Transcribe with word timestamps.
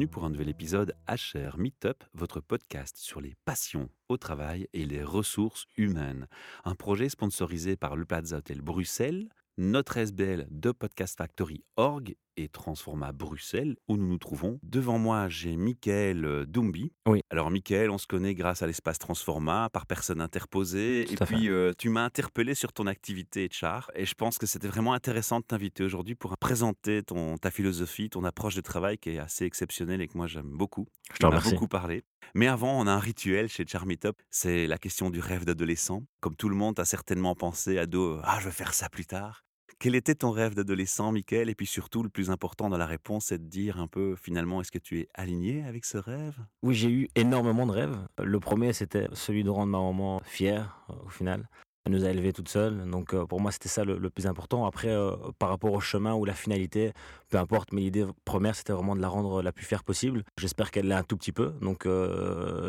bienvenue 0.00 0.14
pour 0.14 0.24
un 0.24 0.30
nouvel 0.30 0.48
épisode 0.48 0.94
HR 1.08 1.58
Meetup, 1.58 2.04
votre 2.14 2.40
podcast 2.40 2.96
sur 2.96 3.20
les 3.20 3.34
passions 3.44 3.90
au 4.08 4.16
travail 4.16 4.66
et 4.72 4.86
les 4.86 5.04
ressources 5.04 5.66
humaines. 5.76 6.26
Un 6.64 6.74
projet 6.74 7.10
sponsorisé 7.10 7.76
par 7.76 7.96
le 7.96 8.06
Plaza 8.06 8.38
Hotel 8.38 8.62
Bruxelles, 8.62 9.28
notre 9.58 9.98
SBL 9.98 10.46
de 10.50 10.72
Podcast 10.72 11.18
Factory 11.18 11.64
Org 11.76 12.16
et 12.36 12.48
Transforma 12.48 13.12
Bruxelles, 13.12 13.76
où 13.88 13.96
nous 13.96 14.06
nous 14.06 14.18
trouvons. 14.18 14.58
Devant 14.62 14.98
moi, 14.98 15.28
j'ai 15.28 15.56
Michael 15.56 16.24
euh, 16.24 16.44
Dumbi. 16.46 16.92
Oui. 17.06 17.20
Alors, 17.30 17.50
Michael, 17.50 17.90
on 17.90 17.98
se 17.98 18.06
connaît 18.06 18.34
grâce 18.34 18.62
à 18.62 18.66
l'espace 18.66 18.98
Transforma, 18.98 19.68
par 19.72 19.86
personne 19.86 20.20
interposée. 20.20 21.04
Tout 21.08 21.14
et 21.14 21.22
à 21.22 21.26
fait. 21.26 21.34
puis, 21.34 21.48
euh, 21.48 21.72
tu 21.76 21.88
m'as 21.88 22.04
interpellé 22.04 22.54
sur 22.54 22.72
ton 22.72 22.86
activité 22.86 23.48
HR. 23.48 23.90
Et 23.94 24.06
je 24.06 24.14
pense 24.14 24.38
que 24.38 24.46
c'était 24.46 24.68
vraiment 24.68 24.92
intéressant 24.92 25.40
de 25.40 25.44
t'inviter 25.44 25.84
aujourd'hui 25.84 26.14
pour 26.14 26.36
présenter 26.38 27.02
ton, 27.02 27.36
ta 27.38 27.50
philosophie, 27.50 28.10
ton 28.10 28.24
approche 28.24 28.54
de 28.54 28.60
travail 28.60 28.98
qui 28.98 29.10
est 29.10 29.18
assez 29.18 29.44
exceptionnelle 29.44 30.00
et 30.00 30.08
que 30.08 30.16
moi, 30.16 30.26
j'aime 30.26 30.50
beaucoup. 30.50 30.86
Je 31.12 31.18
te 31.18 31.26
On 31.26 31.28
a 31.28 31.30
remercie. 31.30 31.52
beaucoup 31.52 31.68
parlé. 31.68 32.02
Mais 32.34 32.46
avant, 32.46 32.80
on 32.80 32.86
a 32.86 32.92
un 32.92 32.98
rituel 32.98 33.48
chez 33.48 33.64
Charmeetup. 33.66 34.16
C'est 34.30 34.66
la 34.66 34.78
question 34.78 35.10
du 35.10 35.20
rêve 35.20 35.44
d'adolescent. 35.44 36.04
Comme 36.20 36.36
tout 36.36 36.48
le 36.48 36.54
monde 36.54 36.78
a 36.78 36.84
certainement 36.84 37.34
pensé, 37.34 37.78
ado, 37.78 38.20
ah, 38.22 38.38
je 38.40 38.44
vais 38.46 38.50
faire 38.54 38.74
ça 38.74 38.88
plus 38.88 39.06
tard. 39.06 39.44
Quel 39.80 39.94
était 39.94 40.14
ton 40.14 40.30
rêve 40.30 40.54
d'adolescent, 40.54 41.10
Michael? 41.10 41.48
Et 41.48 41.54
puis 41.54 41.64
surtout, 41.64 42.02
le 42.02 42.10
plus 42.10 42.28
important 42.28 42.68
dans 42.68 42.76
la 42.76 42.84
réponse, 42.84 43.28
c'est 43.28 43.38
de 43.38 43.48
dire 43.48 43.80
un 43.80 43.86
peu, 43.86 44.14
finalement, 44.14 44.60
est-ce 44.60 44.70
que 44.70 44.78
tu 44.78 45.00
es 45.00 45.08
aligné 45.14 45.64
avec 45.64 45.86
ce 45.86 45.96
rêve? 45.96 46.36
Oui, 46.62 46.74
j'ai 46.74 46.90
eu 46.90 47.08
énormément 47.14 47.66
de 47.66 47.72
rêves. 47.72 47.96
Le 48.22 48.40
premier, 48.40 48.74
c'était 48.74 49.08
celui 49.14 49.42
de 49.42 49.48
rendre 49.48 49.72
ma 49.72 49.78
maman 49.78 50.20
fière, 50.22 50.84
euh, 50.90 51.06
au 51.06 51.08
final. 51.08 51.48
Elle 51.86 51.92
nous 51.92 52.04
a 52.04 52.10
élevés 52.10 52.34
toute 52.34 52.50
seule, 52.50 52.90
donc 52.90 53.14
euh, 53.14 53.24
pour 53.24 53.40
moi, 53.40 53.52
c'était 53.52 53.70
ça 53.70 53.86
le, 53.86 54.10
plus 54.10 54.26
important. 54.26 54.66
Après, 54.66 54.90
euh, 54.90 55.16
par 55.38 55.48
rapport 55.48 55.72
au 55.72 55.80
chemin 55.80 56.12
ou 56.12 56.26
la 56.26 56.34
finalité, 56.34 56.92
peu 57.30 57.38
importe, 57.38 57.72
mais 57.72 57.80
l'idée 57.80 58.04
première, 58.26 58.54
c'était 58.54 58.74
vraiment 58.74 58.94
de 58.94 59.00
la 59.00 59.08
rendre 59.08 59.40
la 59.40 59.50
plus 59.50 59.64
fière 59.64 59.82
possible. 59.82 60.24
J'espère 60.36 60.72
qu'elle 60.72 60.88
l'est 60.88 60.94
un 60.94 61.04
tout 61.04 61.16
petit 61.16 61.32
peu, 61.32 61.54
donc 61.62 61.88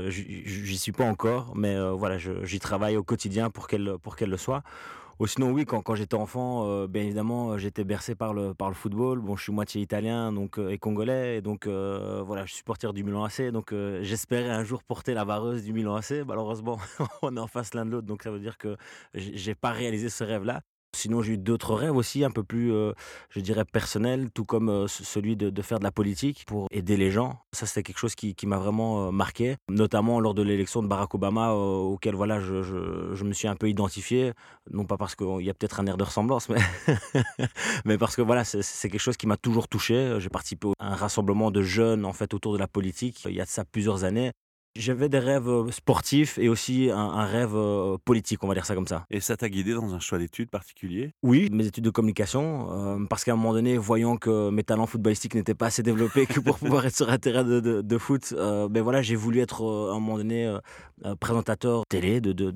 j'y 0.08 0.78
suis 0.78 0.94
pas 0.94 1.04
encore, 1.04 1.58
mais 1.58 1.78
voilà, 1.92 2.18
j'y 2.18 2.60
travaille 2.60 2.96
au 2.96 3.04
quotidien 3.04 3.50
pour 3.50 3.68
qu'elle 3.68 3.98
pour 4.02 4.16
qu'elle 4.16 4.30
le 4.30 4.38
soit. 4.38 4.64
Sinon, 5.28 5.52
oui, 5.52 5.66
quand, 5.66 5.96
j'étais 5.96 6.16
enfant, 6.16 6.68
euh, 6.68 6.88
bien 6.88 7.04
évidemment, 7.04 7.52
euh, 7.52 7.58
j'étais 7.58 7.84
bercé 7.84 8.16
par 8.16 8.34
le, 8.34 8.54
football. 8.74 9.20
Bon, 9.20 9.36
je 9.36 9.44
suis 9.44 9.52
moitié 9.52 9.82
italien 9.82 10.32
donc, 10.32 10.58
euh, 10.58 10.70
et 10.70 10.80
congolais. 10.80 11.42
Donc, 11.42 11.68
voilà, 11.68 12.46
je 12.46 12.52
suis 12.52 12.58
supporter 12.60 12.92
du 12.94 13.04
Milan 13.04 13.24
AC. 13.26 13.52
Donc, 13.52 13.74
j'espérais 14.02 14.50
un 14.50 14.64
jour 14.64 14.84
porter 14.84 15.14
la 15.14 15.24
vareuse 15.24 15.64
du 15.64 15.74
Milan 15.74 15.96
AC. 15.96 16.24
Malheureusement, 16.26 16.80
on 17.22 17.36
est 17.38 17.40
en 17.40 17.48
face 17.48 17.74
l'un 17.74 17.86
de 17.86 17.92
l'autre. 17.92 18.08
Donc, 18.08 18.24
ça 18.24 18.32
veut 18.32 18.40
dire 18.40 18.58
que 18.58 18.78
j'ai 19.14 19.56
pas 19.56 19.72
réalisé 19.72 20.10
ce 20.10 20.24
rêve-là. 20.24 20.62
Sinon, 20.94 21.22
j'ai 21.22 21.34
eu 21.34 21.38
d'autres 21.38 21.74
rêves 21.74 21.96
aussi, 21.96 22.24
un 22.26 22.32
peu 22.32 22.44
plus, 22.44 22.74
euh, 22.74 22.92
je 23.30 23.40
dirais, 23.40 23.64
personnels, 23.66 24.30
tout 24.34 24.44
comme 24.44 24.70
euh, 24.70 24.88
ce- 24.88 25.04
celui 25.06 25.38
de, 25.38 25.62
faire 25.62 25.80
de 25.80 25.84
la 25.84 25.92
politique 25.92 26.44
pour 26.46 26.68
aider 26.72 26.98
les 26.98 27.12
gens. 27.12 27.40
Ça, 27.54 27.66
c'était 27.66 27.84
quelque 27.84 27.98
chose 28.00 28.16
qui, 28.16 28.36
m'a 28.46 28.58
vraiment 28.58 29.08
euh, 29.08 29.12
marqué, 29.12 29.56
notamment 29.70 30.20
lors 30.20 30.34
de 30.34 30.42
l'élection 30.42 30.84
de 30.84 30.88
Barack 30.88 31.14
Obama, 31.16 31.54
auquel 31.54 32.16
voilà, 32.16 32.40
je, 32.42 33.24
me 33.24 33.34
suis 33.34 33.48
un 33.48 33.56
peu 33.56 33.70
identifié. 33.70 34.34
Non 34.72 34.86
pas 34.86 34.98
parce 34.98 35.16
qu'il 35.16 35.42
y 35.42 35.50
a 35.50 35.54
peut-être 35.54 35.80
un 35.80 35.86
air 35.88 35.98
de 35.98 36.04
ressemblance, 36.04 36.50
mais, 36.50 36.60
mais 37.86 37.98
parce 37.98 38.16
que 38.16 38.22
voilà, 38.22 38.44
c'est 38.44 38.90
quelque 38.90 39.00
chose 39.00 39.18
qui 39.18 39.28
m'a 39.28 39.38
toujours 39.38 39.68
touché. 39.68 40.18
J'ai 40.20 40.30
participé 40.30 40.68
à 40.80 40.92
un 40.92 40.96
rassemblement 40.96 41.52
de 41.52 41.62
jeunes 41.62 42.06
en 42.06 42.14
fait 42.14 42.34
autour 42.34 42.54
de 42.54 42.58
la 42.60 42.68
politique 42.68 43.24
il 43.26 43.34
y 43.36 43.42
a 43.42 43.46
de 43.46 43.50
ça 43.50 43.64
plusieurs 43.66 44.04
années. 44.04 44.32
J'avais 44.76 45.10
des 45.10 45.20
rêves 45.20 45.50
euh, 45.50 45.70
sportifs 45.70 46.38
et 46.38 46.48
aussi 46.48 46.90
un, 46.90 46.98
un 46.98 47.26
rêve 47.26 47.56
euh, 47.56 47.98
politique, 48.06 48.42
on 48.44 48.48
va 48.48 48.54
dire 48.54 48.66
ça 48.66 48.74
comme 48.74 48.88
ça. 48.88 49.06
Et 49.10 49.20
ça 49.20 49.36
t'a 49.36 49.50
guidé 49.50 49.74
dans 49.74 49.94
un 49.94 50.00
choix 50.00 50.18
d'études 50.18 50.50
particulier? 50.50 51.14
Oui, 51.24 51.50
mes 51.52 51.66
études 51.68 51.84
de 51.84 51.90
communication, 51.90 52.70
euh, 52.72 53.06
parce 53.10 53.26
qu'à 53.26 53.34
un 53.34 53.36
moment 53.36 53.52
donné, 53.52 53.78
voyant 53.78 54.16
que 54.16 54.50
mes 54.50 54.64
talents 54.64 54.86
footballistiques 54.86 55.36
n'étaient 55.36 55.56
pas 55.56 55.66
assez 55.66 55.84
développés 55.84 56.26
que 56.26 56.40
pour 56.40 56.58
pouvoir 56.60 56.86
être 56.86 56.96
sur 56.96 57.10
un 57.10 57.18
terrain 57.18 57.44
de, 57.44 57.60
de, 57.60 57.82
de 57.82 57.98
foot, 57.98 58.34
euh, 58.38 58.70
ben 58.70 58.82
voilà, 58.82 59.02
j'ai 59.02 59.16
voulu 59.16 59.40
être 59.42 59.66
euh, 59.66 59.92
à 59.92 59.96
un 59.96 60.00
moment 60.00 60.18
donné 60.18 60.50
euh, 61.06 61.16
présentateur 61.16 61.84
télé 61.90 62.22
de, 62.22 62.32
de. 62.34 62.52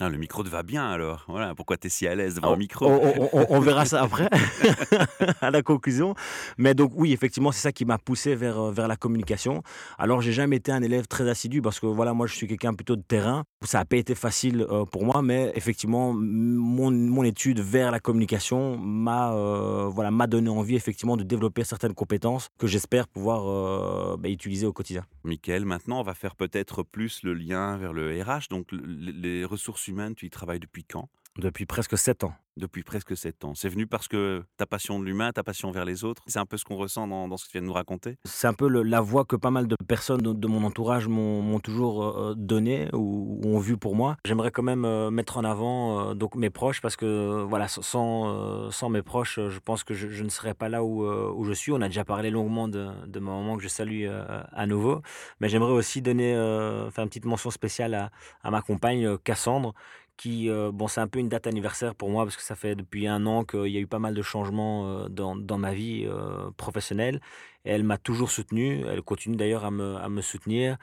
Ah, 0.00 0.08
Le 0.08 0.18
micro 0.18 0.42
te 0.42 0.48
va 0.48 0.62
bien 0.62 0.86
alors. 0.88 1.24
Voilà, 1.28 1.54
pourquoi 1.54 1.76
t'es 1.76 1.88
si 1.88 2.06
à 2.06 2.14
l'aise 2.14 2.34
devant 2.36 2.50
Oh, 2.50 2.54
un 2.54 2.56
micro 2.56 2.86
On, 2.86 3.22
on- 3.22 3.28
on- 3.32 3.46
on 3.48 3.60
verra 3.60 3.84
ça 3.84 4.02
après, 4.02 4.28
à 5.40 5.50
la 5.50 5.62
conclusion. 5.62 6.14
Mais 6.58 6.74
donc 6.74 6.92
oui, 6.94 7.12
effectivement, 7.12 7.52
c'est 7.52 7.60
ça 7.62 7.72
qui 7.72 7.84
m'a 7.84 7.98
poussé 7.98 8.34
vers, 8.34 8.58
euh, 8.58 8.72
vers 8.72 8.88
la 8.88 8.96
communication. 8.96 9.62
Alors, 9.98 10.20
j'ai 10.20 10.32
jamais 10.32 10.56
été 10.56 10.72
un 10.72 10.82
élève 10.82 11.06
très 11.06 11.28
assidu 11.28 11.62
parce 11.62 11.80
que 11.80 11.86
voilà, 11.86 12.12
moi, 12.12 12.26
je 12.26 12.34
suis 12.34 12.46
quelqu'un 12.46 12.74
plutôt 12.74 12.96
de 12.96 13.02
terrain. 13.02 13.44
Ça 13.64 13.78
n'a 13.78 13.84
pas 13.84 13.96
été 13.96 14.14
facile 14.14 14.66
euh, 14.70 14.84
pour 14.84 15.04
moi, 15.04 15.22
mais 15.22 15.52
effectivement, 15.54 16.12
mon, 16.12 16.90
mon 16.90 17.24
étude 17.24 17.60
vers 17.60 17.90
la 17.90 18.00
communication 18.00 18.76
m'a 18.78 19.32
euh, 19.34 19.86
voilà, 19.88 20.10
m'a 20.10 20.26
donné 20.26 20.50
envie 20.50 20.76
effectivement 20.76 21.16
de 21.16 21.22
développer 21.24 21.64
certaines 21.64 21.94
compétences 21.94 22.48
que 22.58 22.66
j'espère 22.66 23.08
pouvoir 23.08 24.16
bah, 24.18 24.28
utiliser 24.28 24.66
au 24.66 24.72
quotidien. 24.72 25.04
Michael, 25.24 25.64
maintenant, 25.64 26.00
on 26.00 26.02
va 26.04 26.14
faire 26.14 26.36
peut-être 26.36 26.82
plus 26.82 27.22
le 27.22 27.34
lien 27.34 27.65
vers 27.76 27.92
le 27.92 28.22
RH. 28.22 28.48
Donc, 28.50 28.70
le- 28.72 28.80
les 29.10 29.44
ressources 29.44 29.88
humaines, 29.88 30.14
tu 30.14 30.26
y 30.26 30.30
travailles 30.30 30.60
depuis 30.60 30.84
quand? 30.84 31.08
Depuis 31.38 31.66
presque 31.66 31.98
sept 31.98 32.24
ans. 32.24 32.32
Depuis 32.56 32.82
presque 32.82 33.14
sept 33.14 33.44
ans. 33.44 33.54
C'est 33.54 33.68
venu 33.68 33.86
parce 33.86 34.08
que 34.08 34.42
ta 34.56 34.64
passion 34.64 34.98
de 34.98 35.04
l'humain, 35.04 35.30
ta 35.32 35.42
passion 35.42 35.70
vers 35.70 35.84
les 35.84 36.02
autres, 36.04 36.22
c'est 36.26 36.38
un 36.38 36.46
peu 36.46 36.56
ce 36.56 36.64
qu'on 36.64 36.76
ressent 36.76 37.06
dans, 37.06 37.28
dans 37.28 37.36
ce 37.36 37.44
que 37.44 37.50
tu 37.50 37.58
viens 37.58 37.60
de 37.60 37.66
nous 37.66 37.74
raconter. 37.74 38.16
C'est 38.24 38.46
un 38.46 38.54
peu 38.54 38.66
le- 38.68 38.82
la 38.82 39.02
voix 39.02 39.26
que 39.26 39.36
pas 39.36 39.50
mal 39.50 39.66
de 39.66 39.76
personnes 39.86 40.22
de, 40.22 40.32
de 40.32 40.46
mon 40.46 40.64
entourage 40.64 41.06
m'ont 41.08 41.60
toujours 41.60 42.02
euh, 42.06 42.34
donnée 42.34 42.88
ou, 42.94 43.38
ou 43.44 43.54
ont 43.54 43.58
vu 43.58 43.76
pour 43.76 43.94
moi. 43.94 44.16
J'aimerais 44.24 44.50
quand 44.50 44.62
même 44.62 44.86
euh, 44.86 45.10
mettre 45.10 45.36
en 45.36 45.44
avant 45.44 46.12
euh, 46.12 46.14
donc 46.14 46.34
mes 46.36 46.48
proches 46.48 46.80
parce 46.80 46.96
que 46.96 47.42
voilà 47.42 47.68
sans, 47.68 48.28
euh, 48.28 48.70
sans 48.70 48.88
mes 48.88 49.02
proches, 49.02 49.38
euh, 49.38 49.50
je 49.50 49.58
pense 49.58 49.84
que 49.84 49.92
je, 49.92 50.08
je 50.08 50.24
ne 50.24 50.30
serais 50.30 50.54
pas 50.54 50.70
là 50.70 50.82
où, 50.82 51.04
euh, 51.04 51.30
où 51.36 51.44
je 51.44 51.52
suis. 51.52 51.72
On 51.72 51.82
a 51.82 51.88
déjà 51.88 52.06
parlé 52.06 52.30
longuement 52.30 52.68
de, 52.68 52.88
de 53.06 53.20
ma 53.20 53.32
maman 53.32 53.58
que 53.58 53.62
je 53.62 53.68
salue 53.68 54.04
euh, 54.06 54.42
à 54.52 54.66
nouveau, 54.66 55.02
mais 55.40 55.50
j'aimerais 55.50 55.72
aussi 55.72 56.00
donner 56.00 56.34
euh, 56.34 56.90
faire 56.90 57.02
une 57.04 57.10
petite 57.10 57.26
mention 57.26 57.50
spéciale 57.50 57.92
à, 57.92 58.10
à 58.42 58.50
ma 58.50 58.62
compagne 58.62 59.04
euh, 59.04 59.18
Cassandre 59.22 59.74
qui, 60.16 60.48
euh, 60.50 60.70
bon, 60.72 60.88
c'est 60.88 61.00
un 61.00 61.08
peu 61.08 61.18
une 61.18 61.28
date 61.28 61.46
anniversaire 61.46 61.94
pour 61.94 62.10
moi 62.10 62.24
parce 62.24 62.36
que 62.36 62.42
ça 62.42 62.54
fait 62.54 62.74
depuis 62.74 63.06
un 63.06 63.26
an 63.26 63.44
qu'il 63.44 63.68
y 63.68 63.76
a 63.76 63.80
eu 63.80 63.86
pas 63.86 63.98
mal 63.98 64.14
de 64.14 64.22
changements 64.22 64.86
euh, 64.86 65.08
dans, 65.08 65.36
dans 65.36 65.58
ma 65.58 65.74
vie 65.74 66.06
euh, 66.06 66.50
professionnelle. 66.56 67.20
Et 67.64 67.70
elle 67.70 67.84
m'a 67.84 67.98
toujours 67.98 68.30
soutenu. 68.30 68.84
Elle 68.86 69.02
continue 69.02 69.36
d'ailleurs 69.36 69.64
à 69.64 69.70
me, 69.70 69.96
à 69.96 70.08
me 70.08 70.22
soutenir. 70.22 70.76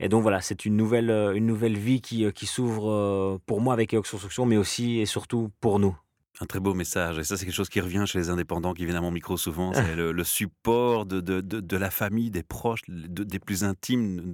Et 0.00 0.08
donc 0.08 0.22
voilà, 0.22 0.40
c'est 0.40 0.64
une 0.64 0.76
nouvelle, 0.76 1.10
une 1.34 1.46
nouvelle 1.46 1.76
vie 1.76 2.00
qui, 2.00 2.30
qui 2.32 2.46
s'ouvre 2.46 3.38
pour 3.46 3.60
moi 3.60 3.74
avec 3.74 3.92
Eox 3.92 4.10
Construction, 4.10 4.46
mais 4.46 4.56
aussi 4.56 5.00
et 5.00 5.06
surtout 5.06 5.50
pour 5.60 5.80
nous. 5.80 5.96
Un 6.40 6.46
très 6.46 6.60
beau 6.60 6.72
message. 6.72 7.18
Et 7.18 7.24
ça, 7.24 7.36
c'est 7.36 7.44
quelque 7.44 7.54
chose 7.54 7.68
qui 7.68 7.80
revient 7.80 8.04
chez 8.06 8.18
les 8.18 8.30
indépendants 8.30 8.72
qui 8.72 8.84
viennent 8.84 8.96
à 8.96 9.00
mon 9.00 9.10
micro 9.10 9.36
souvent. 9.36 9.72
C'est 9.72 9.96
le, 9.96 10.12
le 10.12 10.24
support 10.24 11.04
de, 11.04 11.20
de, 11.20 11.40
de, 11.40 11.58
de 11.60 11.76
la 11.76 11.90
famille, 11.90 12.30
des 12.30 12.44
proches, 12.44 12.82
de- 12.88 13.24
des 13.24 13.38
plus 13.40 13.64
intimes. 13.64 14.32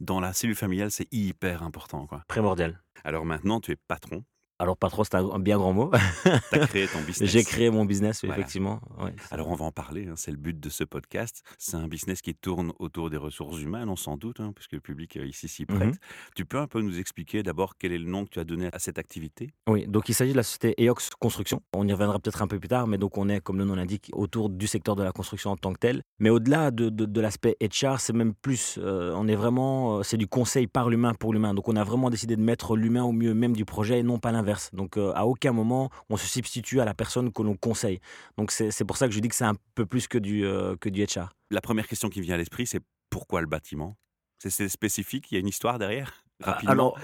dans 0.00 0.18
la 0.20 0.32
cellule 0.32 0.56
familiale, 0.56 0.90
c'est 0.90 1.06
hyper 1.12 1.62
important. 1.62 2.06
Quoi. 2.06 2.22
Primordial. 2.26 2.82
Alors 3.04 3.24
maintenant, 3.24 3.60
tu 3.60 3.70
es 3.72 3.76
patron. 3.76 4.24
Alors, 4.58 4.76
pas 4.76 4.88
trop, 4.88 5.04
c'est 5.04 5.14
un, 5.16 5.30
un 5.30 5.38
bien 5.38 5.58
grand 5.58 5.72
mot. 5.72 5.90
Tu 6.52 6.58
as 6.58 6.66
créé 6.66 6.86
ton 6.88 7.00
business. 7.06 7.30
J'ai 7.30 7.44
créé 7.44 7.70
mon 7.70 7.84
business, 7.84 8.24
Voilà. 8.24 8.38
effectivement. 8.38 8.80
Ouais. 8.98 9.14
Alors 9.30 9.48
on 9.48 9.54
va 9.54 9.64
en 9.66 9.72
parler, 9.72 10.06
hein, 10.08 10.14
c'est 10.16 10.30
le 10.30 10.36
but 10.36 10.58
de 10.58 10.68
ce 10.70 10.84
podcast. 10.84 11.42
C'est 11.58 11.76
un 11.76 11.88
business 11.88 12.22
qui 12.22 12.34
tourne 12.34 12.72
autour 12.78 13.10
des 13.10 13.16
ressources 13.16 13.60
humaines, 13.60 13.88
on 13.88 13.96
s'en 13.96 14.16
doute, 14.16 14.40
hein, 14.40 14.52
puisque 14.54 14.72
le 14.72 14.80
public 14.80 15.16
euh, 15.16 15.26
ici 15.26 15.48
s'y 15.48 15.66
prête. 15.66 15.88
Mhm. 15.88 15.94
Tu 16.34 16.44
peux 16.46 16.58
un 16.58 16.66
peu 16.66 16.80
nous 16.80 16.98
expliquer 16.98 17.42
d'abord 17.42 17.76
quel 17.78 17.92
est 17.92 17.98
le 17.98 18.06
nom 18.08 18.24
que 18.24 18.30
tu 18.30 18.38
as 18.40 18.44
donné 18.44 18.68
à 18.72 18.78
cette 18.78 18.98
activité? 18.98 19.50
Oui, 19.68 19.86
donc 19.86 20.08
il 20.08 20.14
s'agit 20.14 20.32
de 20.32 20.36
la 20.36 20.42
société 20.42 20.74
EOX 20.82 21.10
Construction. 21.18 21.60
On 21.74 21.86
y 21.86 21.92
reviendra 21.92 22.18
peut-être 22.18 22.40
un 22.42 22.46
peu 22.48 22.58
plus 22.58 22.68
tard, 22.68 22.86
mais 22.86 22.98
donc 22.98 23.18
on 23.18 23.28
est, 23.28 23.40
comme 23.40 23.58
le 23.58 23.64
nom 23.64 23.74
l'indique, 23.74 24.10
autour 24.14 24.48
du 24.48 24.66
secteur 24.66 24.96
de 24.96 25.02
la 25.02 25.12
construction 25.12 25.50
en 25.50 25.56
tant 25.56 25.72
que 25.72 25.78
tel. 25.78 26.02
Mais 26.18 26.30
au-delà 26.30 26.70
de, 26.70 26.88
de, 26.88 27.04
de 27.04 27.20
l'aspect 27.20 27.56
HR, 27.60 28.00
c'est 28.00 28.12
même 28.14 28.32
plus, 28.34 28.78
euh, 28.82 29.12
on 29.16 29.28
est 29.28 29.36
vraiment, 29.36 29.98
euh, 29.98 30.02
c'est 30.02 30.16
du 30.16 30.26
conseil 30.28 30.66
par 30.66 30.88
l'humain 30.88 31.12
pour 31.14 31.32
l'humain. 31.34 31.52
Donc 31.52 31.68
on 31.68 31.76
a 31.76 31.84
vraiment 31.84 32.08
décidé 32.10 32.36
de 32.36 32.42
mettre 32.42 32.76
l'humain 32.76 33.04
au 33.04 33.12
mieux 33.12 33.34
même 33.34 33.54
du 33.54 33.64
projet 33.64 33.98
et 33.98 34.02
non 34.02 34.18
pas 34.18 34.32
l'inverse. 34.32 34.45
Donc 34.72 34.96
euh, 34.96 35.12
à 35.14 35.26
aucun 35.26 35.52
moment 35.52 35.90
on 36.08 36.16
se 36.16 36.26
substitue 36.26 36.80
à 36.80 36.84
la 36.84 36.94
personne 36.94 37.32
que 37.32 37.42
l'on 37.42 37.56
conseille. 37.56 38.00
Donc 38.36 38.50
c'est 38.50 38.84
pour 38.84 38.96
ça 38.96 39.06
que 39.06 39.14
je 39.14 39.20
dis 39.20 39.28
que 39.28 39.34
c'est 39.34 39.44
un 39.44 39.56
peu 39.74 39.86
plus 39.86 40.08
que 40.08 40.18
du, 40.18 40.44
euh, 40.44 40.76
que 40.76 40.88
du 40.88 41.04
HR. 41.04 41.30
La 41.50 41.60
première 41.60 41.86
question 41.86 42.08
qui 42.08 42.20
vient 42.20 42.34
à 42.34 42.38
l'esprit, 42.38 42.66
c'est 42.66 42.80
pourquoi 43.10 43.40
le 43.40 43.46
bâtiment? 43.46 43.96
C'est 44.38 44.68
spécifique, 44.68 45.30
il 45.30 45.34
y 45.34 45.38
a 45.38 45.40
une 45.40 45.48
histoire 45.48 45.78
derrière? 45.78 46.25
Rapidement. 46.42 46.70
Alors, 46.70 46.98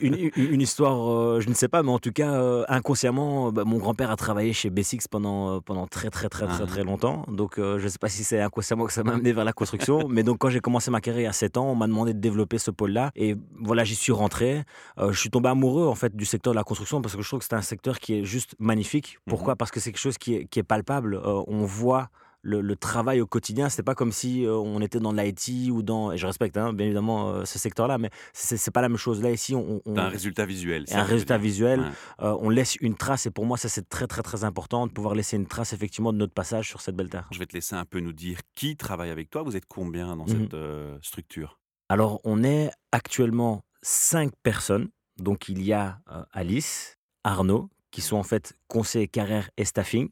une, 0.00 0.60
histoire, 0.62 1.10
euh, 1.12 1.40
je 1.40 1.48
ne 1.50 1.54
sais 1.54 1.68
pas, 1.68 1.82
mais 1.82 1.90
en 1.90 1.98
tout 1.98 2.10
cas, 2.10 2.32
euh, 2.32 2.64
inconsciemment, 2.68 3.48
euh, 3.48 3.50
bah, 3.50 3.64
mon 3.66 3.76
grand-père 3.76 4.10
a 4.10 4.16
travaillé 4.16 4.54
chez 4.54 4.70
B6 4.70 5.08
pendant, 5.10 5.56
euh, 5.56 5.60
pendant 5.60 5.86
très, 5.86 6.08
très, 6.08 6.30
très, 6.30 6.46
très, 6.46 6.62
Ah. 6.62 6.66
très 6.66 6.84
longtemps. 6.84 7.26
Donc, 7.28 7.56
je 7.56 7.82
ne 7.82 7.88
sais 7.88 7.98
pas 7.98 8.08
si 8.08 8.24
c'est 8.24 8.40
inconsciemment 8.40 8.86
que 8.86 8.92
ça 8.94 9.04
m'a 9.04 9.12
amené 9.12 9.32
vers 9.34 9.44
la 9.44 9.52
construction. 9.52 10.08
mais 10.08 10.22
donc, 10.22 10.38
quand 10.38 10.48
j'ai 10.48 10.60
commencé 10.60 10.90
ma 10.90 11.02
carrière 11.02 11.20
il 11.20 11.24
y 11.24 11.28
a 11.28 11.32
7 11.32 11.58
ans, 11.58 11.70
on 11.70 11.74
m'a 11.74 11.86
demandé 11.86 12.14
de 12.14 12.18
développer 12.20 12.56
ce 12.56 12.70
pôle-là. 12.70 13.10
Et 13.14 13.36
voilà, 13.60 13.84
j'y 13.84 13.94
suis 13.94 14.12
rentré. 14.12 14.64
Je 14.98 15.18
suis 15.18 15.30
tombé 15.30 15.50
amoureux, 15.50 15.86
en 15.86 15.94
fait, 15.94 16.16
du 16.16 16.24
secteur 16.24 16.54
de 16.54 16.56
la 16.58 16.64
construction 16.64 17.02
parce 17.02 17.14
que 17.14 17.20
je 17.22 17.28
trouve 17.28 17.40
que 17.40 17.46
c'est 17.46 17.54
un 17.54 17.62
secteur 17.62 17.98
qui 17.98 18.14
est 18.14 18.24
juste 18.24 18.54
magnifique. 18.58 19.18
Pourquoi? 19.26 19.54
Parce 19.56 19.70
que 19.70 19.80
c'est 19.80 19.92
quelque 19.92 20.00
chose 20.00 20.16
qui 20.18 20.34
est, 20.34 20.44
qui 20.46 20.58
est 20.60 20.64
palpable. 20.64 21.20
On 21.24 21.64
voit 21.64 22.08
le, 22.42 22.60
le 22.60 22.76
travail 22.76 23.20
au 23.20 23.26
quotidien. 23.26 23.68
C'est 23.68 23.82
pas 23.82 23.94
comme 23.94 24.12
si 24.12 24.44
euh, 24.46 24.54
on 24.56 24.80
était 24.80 25.00
dans 25.00 25.12
l'IT 25.12 25.70
ou 25.70 25.82
dans. 25.82 26.12
Et 26.12 26.18
je 26.18 26.26
respecte 26.26 26.56
hein, 26.56 26.72
bien 26.72 26.86
évidemment 26.86 27.30
euh, 27.30 27.44
ce 27.44 27.58
secteur-là, 27.58 27.98
mais 27.98 28.10
c'est 28.32 28.70
pas 28.70 28.80
la 28.80 28.88
même 28.88 28.98
chose. 28.98 29.22
Là, 29.22 29.30
ici, 29.30 29.54
on. 29.54 29.80
on- 29.84 29.96
un 29.96 30.08
résultat 30.08 30.46
visuel. 30.46 30.84
un 30.92 31.02
résultat 31.02 31.38
visuel, 31.38 31.80
Ouais. 31.80 31.86
euh, 32.22 32.36
on 32.40 32.50
laisse 32.50 32.76
une 32.76 32.94
trace. 32.94 33.26
Et 33.26 33.30
pour 33.30 33.44
moi, 33.46 33.56
ça, 33.58 33.68
c'est 33.68 33.88
très, 33.88 34.06
très, 34.06 34.22
très 34.22 34.44
important 34.44 34.86
de 34.86 34.92
pouvoir 34.92 35.14
laisser 35.14 35.36
une 35.36 35.46
trace, 35.46 35.72
effectivement, 35.72 36.12
de 36.12 36.18
notre 36.18 36.34
passage 36.34 36.68
sur 36.68 36.80
cette 36.80 36.96
belle 36.96 37.10
terre. 37.10 37.28
Je 37.32 37.38
vais 37.38 37.46
te 37.46 37.54
laisser 37.54 37.74
un 37.74 37.84
peu 37.84 38.00
nous 38.00 38.12
dire 38.12 38.38
qui 38.54 38.76
travaille 38.76 39.10
avec 39.10 39.30
toi. 39.30 39.42
Vous 39.42 39.56
êtes 39.56 39.66
combien 39.66 40.16
dans 40.16 40.24
Mhm. 40.26 40.42
cette 40.44 40.54
euh, 40.54 40.98
structure? 41.02 41.58
Alors, 41.88 42.20
on 42.24 42.44
est 42.44 42.70
actuellement 42.92 43.62
cinq 43.82 44.32
personnes. 44.42 44.88
Donc, 45.18 45.48
il 45.48 45.62
y 45.62 45.72
a 45.72 45.98
Alice, 46.32 46.96
Arnaud, 47.24 47.70
qui 47.90 48.00
sont 48.02 48.16
en 48.16 48.22
fait 48.22 48.52
conseillers 48.68 49.08
carrière 49.08 49.50
et 49.56 49.64
staffing. 49.64 50.10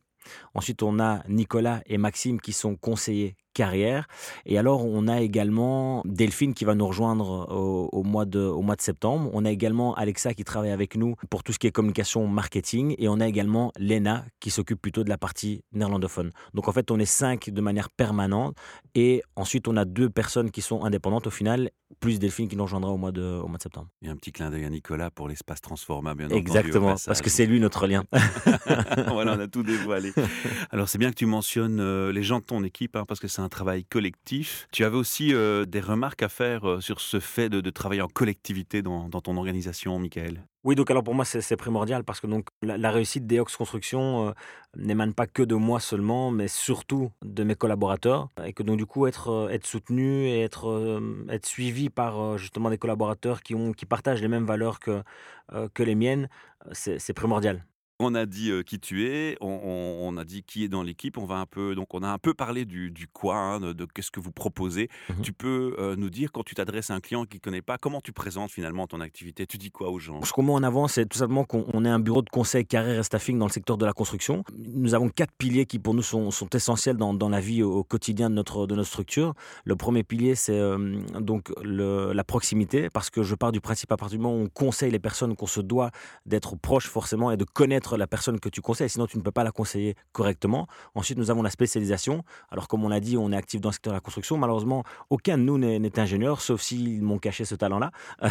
Ensuite, 0.55 0.83
on 0.83 0.99
a 1.01 1.23
Nicolas 1.29 1.83
et 1.87 1.99
Maxime 1.99 2.41
qui 2.41 2.53
sont 2.53 2.77
conseillers 2.77 3.37
carrière. 3.57 4.07
Et 4.45 4.59
alors, 4.59 4.85
on 4.85 5.09
a 5.09 5.23
également 5.23 6.03
Delphine 6.05 6.53
qui 6.53 6.67
va 6.67 6.75
nous 6.75 6.87
rejoindre 6.87 7.49
au, 7.51 7.89
au 7.91 8.03
mois, 8.03 8.27
de, 8.27 8.41
au 8.41 8.61
mois 8.61 8.77
de 8.77 8.83
septembre. 8.83 9.31
On 9.33 9.47
a 9.47 9.51
également 9.51 9.95
Alexa 9.95 10.35
qui 10.35 10.45
travaille 10.45 10.73
avec 10.73 10.95
nous 10.95 11.15
pour 11.31 11.43
tout 11.43 11.55
ce 11.55 11.59
qui 11.59 11.67
est 11.67 11.73
communication 11.73 12.27
marketing. 12.27 12.95
Et 12.99 13.09
on 13.09 13.19
a 13.19 13.27
également 13.27 13.73
Lena 13.79 14.27
qui 14.41 14.51
s'occupe 14.51 14.81
plutôt 14.81 15.05
de 15.05 15.09
la 15.09 15.17
partie 15.17 15.63
néerlandophone. 15.73 16.33
Donc, 16.53 16.69
en 16.69 16.73
fait, 16.73 16.91
on 16.91 16.99
est 16.99 17.07
cinq 17.07 17.49
de 17.49 17.61
manière 17.63 17.89
permanente. 17.89 18.55
Et 18.95 19.23
ensuite, 19.37 19.69
on 19.69 19.77
a 19.79 19.87
deux 19.87 20.11
personnes 20.11 20.51
qui 20.51 20.61
sont 20.61 20.85
indépendantes 20.85 21.27
au 21.27 21.31
final, 21.31 21.71
plus 22.01 22.19
Delphine 22.19 22.49
qui 22.49 22.57
nous 22.57 22.65
rejoindra 22.65 22.91
au 22.91 22.97
mois 22.97 23.13
de, 23.13 23.23
au 23.23 23.49
mois 23.49 23.57
de 23.57 23.63
septembre. 23.63 23.89
Et 24.03 24.09
un 24.09 24.17
petit 24.17 24.33
clin 24.33 24.51
d'œil 24.51 24.65
à 24.65 24.71
Nicolas 24.71 25.11
pour 25.11 25.29
l'espace 25.29 25.61
Transforma, 25.61 26.15
bien 26.15 26.27
entendu. 26.27 26.41
au 26.41 26.43
Exactement, 26.43 26.95
parce 27.07 27.23
que 27.23 27.31
c'est 27.31 27.47
lui 27.47 27.61
notre 27.61 27.87
lien. 27.87 28.05
voilà, 29.09 29.35
on 29.35 29.41
a 29.41 29.49
tout 29.49 29.63
dévoilé. 29.63 30.13
Alors, 30.71 30.89
c'est 30.89 30.99
bien 30.99 31.11
que 31.11 31.17
tu 31.17 31.27
mentionnes 31.27 31.81
euh, 31.81 32.13
les 32.13 32.23
gens 32.23 32.41
de 32.41 32.45
ton 32.45 32.65
équipe, 32.65 32.97
hein, 32.97 33.05
parce 33.07 33.21
que 33.21 33.29
c'est 33.29 33.43
un 33.43 33.46
travail 33.49 33.85
collectif. 33.85 34.67
Tu 34.73 34.85
avais 34.85 34.97
aussi 34.97 35.35
euh, 35.35 35.65
des 35.65 35.81
remarques 35.81 36.23
à 36.23 36.29
faire 36.29 36.69
euh, 36.69 36.81
sur 36.81 37.01
ce 37.01 37.21
fait 37.21 37.49
de, 37.49 37.71
travailler 37.71 38.03
en 38.03 38.09
collectivité 38.09 38.83
dans, 38.83 39.09
ton 39.09 39.37
organisation, 39.37 39.99
Michael? 39.99 40.47
Oui, 40.65 40.75
donc 40.75 40.91
alors 40.91 41.05
pour 41.05 41.15
moi 41.15 41.25
c'est 41.25 41.57
primordial 41.57 42.03
parce 42.03 42.21
que 42.21 42.27
donc 42.27 42.49
la, 42.63 42.91
réussite 42.91 43.27
d'Eox 43.27 43.57
Construction 43.57 44.29
euh, 44.29 44.33
n'émane 44.77 45.15
pas 45.15 45.27
que 45.27 45.43
de 45.43 45.55
moi 45.55 45.79
seulement, 45.79 46.31
mais 46.31 46.49
surtout 46.49 47.11
de 47.25 47.45
mes 47.45 47.55
collaborateurs 47.55 48.29
et 48.45 48.53
que 48.53 48.63
donc 48.63 48.77
du 48.77 48.87
coup 48.87 49.07
être 49.07 49.31
euh, 49.31 49.59
soutenu 49.63 50.27
et 50.27 50.41
être 50.43 51.01
suivi 51.45 51.89
par 51.89 52.39
justement 52.39 52.71
des 52.71 52.79
collaborateurs 52.79 53.43
qui 53.43 53.55
ont 53.55 53.73
qui 53.73 53.87
partagent 53.87 54.23
les 54.23 54.29
mêmes 54.29 54.47
valeurs 54.47 54.81
que 54.81 55.83
les 55.83 55.95
miennes, 55.95 56.29
c'est 56.73 57.13
primordial. 57.13 57.65
On 57.99 58.15
a 58.15 58.27
dit 58.27 58.51
euh, 58.51 58.63
qui 58.63 58.79
tu 58.79 59.07
es, 59.07 59.39
on, 59.41 59.49
on- 59.49 60.09
on 60.09 60.17
a 60.19 60.25
dit 60.25 60.43
qui 60.43 60.63
est 60.65 60.69
dans 60.69 60.83
l'équipe. 60.83 61.17
On 61.17 61.25
va 61.25 61.37
un 61.37 61.47
peu, 61.47 61.75
donc 61.75 61.95
on 61.95 62.03
a 62.03 62.09
un 62.09 62.19
peu 62.19 62.35
parlé 62.35 62.67
du, 62.67 62.91
du 62.91 63.07
quoi, 63.09 63.37
hein, 63.37 63.61
de, 63.61 63.73
de 63.73 63.87
qu'est-ce 63.87 64.11
que 64.11 64.21
vous 64.21 64.33
proposez. 64.33 64.91
Mhm. 65.09 65.23
Tu 65.23 65.33
peux 65.33 65.75
euh, 65.79 65.97
nous 65.97 66.11
dire 66.11 66.31
quand 66.31 66.43
tu 66.45 66.55
t'adresses 66.55 66.91
à 66.91 66.95
un 66.95 67.01
client 67.01 67.25
qui 67.25 67.39
ne 67.39 67.41
connaît 67.41 67.63
pas, 67.63 67.79
comment 67.79 68.03
tu 68.03 68.13
présentes 68.13 68.51
finalement 68.51 68.87
ton 68.87 69.01
activité? 69.01 69.47
Tu 69.47 69.57
dis 69.57 69.71
quoi 69.71 69.91
aux 69.91 69.99
gens? 69.99 70.23
Ce 70.23 70.33
qu'on 70.33 70.43
met 70.43 70.53
en 70.53 70.63
avant, 70.63 70.89
c'est 70.89 71.07
tout 71.07 71.17
simplement 71.19 71.45
qu'on 71.45 71.65
on 71.73 71.85
est 71.87 71.89
un 71.89 71.99
bureau 71.99 72.21
de 72.21 72.29
conseil 72.29 72.67
carrière 72.67 73.01
et 73.01 73.03
staffing 73.03 73.39
dans 73.39 73.47
le 73.47 73.51
secteur 73.53 73.79
de 73.79 73.87
la 73.87 73.95
construction. 73.95 74.45
Nous 74.59 74.95
avons 74.95 75.09
quatre 75.09 75.33
piliers 75.33 75.65
qui 75.65 75.79
pour 75.79 75.95
nous 75.95 76.03
sont, 76.03 76.31
sont 76.31 76.51
essentiels 76.51 76.99
dans, 76.99 77.15
dans 77.15 77.31
la 77.31 77.41
vie 77.41 77.63
au, 77.63 77.73
au 77.79 77.85
quotidien 77.85 78.29
de 78.29 78.35
notre, 78.35 78.67
de 78.67 78.75
notre 78.75 78.89
structure. 78.89 79.33
Le 79.65 79.75
premier 79.75 80.03
pilier, 80.03 80.35
c'est 80.35 80.59
euh, 80.59 81.01
donc 81.19 81.51
le- 81.63 82.13
la 82.13 82.25
proximité, 82.25 82.91
parce 82.91 83.09
que 83.09 83.23
je 83.23 83.35
pars 83.35 83.53
du 83.53 83.63
principe 83.63 83.91
à 83.91 83.97
partir 83.97 84.19
du 84.19 84.23
moment 84.23 84.37
où 84.37 84.43
on 84.45 84.49
conseille 84.49 84.91
les 84.91 84.99
personnes 84.99 85.35
qu'on 85.35 85.47
se 85.47 85.61
doit 85.63 85.91
d'être 86.27 86.57
proche 86.57 86.89
forcément 86.89 87.31
et 87.31 87.39
de 87.39 87.45
connaître 87.45 87.86
la 87.97 88.07
personne 88.07 88.41
que 88.41 88.49
tu 88.49 88.61
conseilles, 88.61 88.89
sinon 88.89 89.07
tu 89.07 89.19
ne 89.19 89.23
peux 89.23 89.31
pas 89.31 89.45
la 89.45 89.53
conseiller 89.53 89.95
correctement. 90.13 90.67
Ensuite, 90.95 91.19
nous 91.19 91.31
avons 91.31 91.43
la 91.43 91.51
spécialisation. 91.51 92.25
Alors 92.51 92.69
comme 92.69 92.85
on 92.85 92.89
l'a 92.89 93.01
dit, 93.01 93.17
on 93.17 93.31
est 93.33 93.37
actif 93.37 93.61
dans 93.61 93.69
le 93.69 93.75
secteur 93.75 93.93
de 93.93 93.97
la 93.97 94.01
construction. 94.01 94.37
Malheureusement, 94.39 94.83
aucun 95.11 95.39
de 95.39 95.43
nous 95.43 95.59
n'est 95.59 95.99
ingénieur, 95.99 96.41
sauf 96.41 96.63
s'ils 96.63 97.03
m'ont 97.03 97.19
caché 97.19 97.45
ce 97.45 97.55
talent-là. 97.55 97.93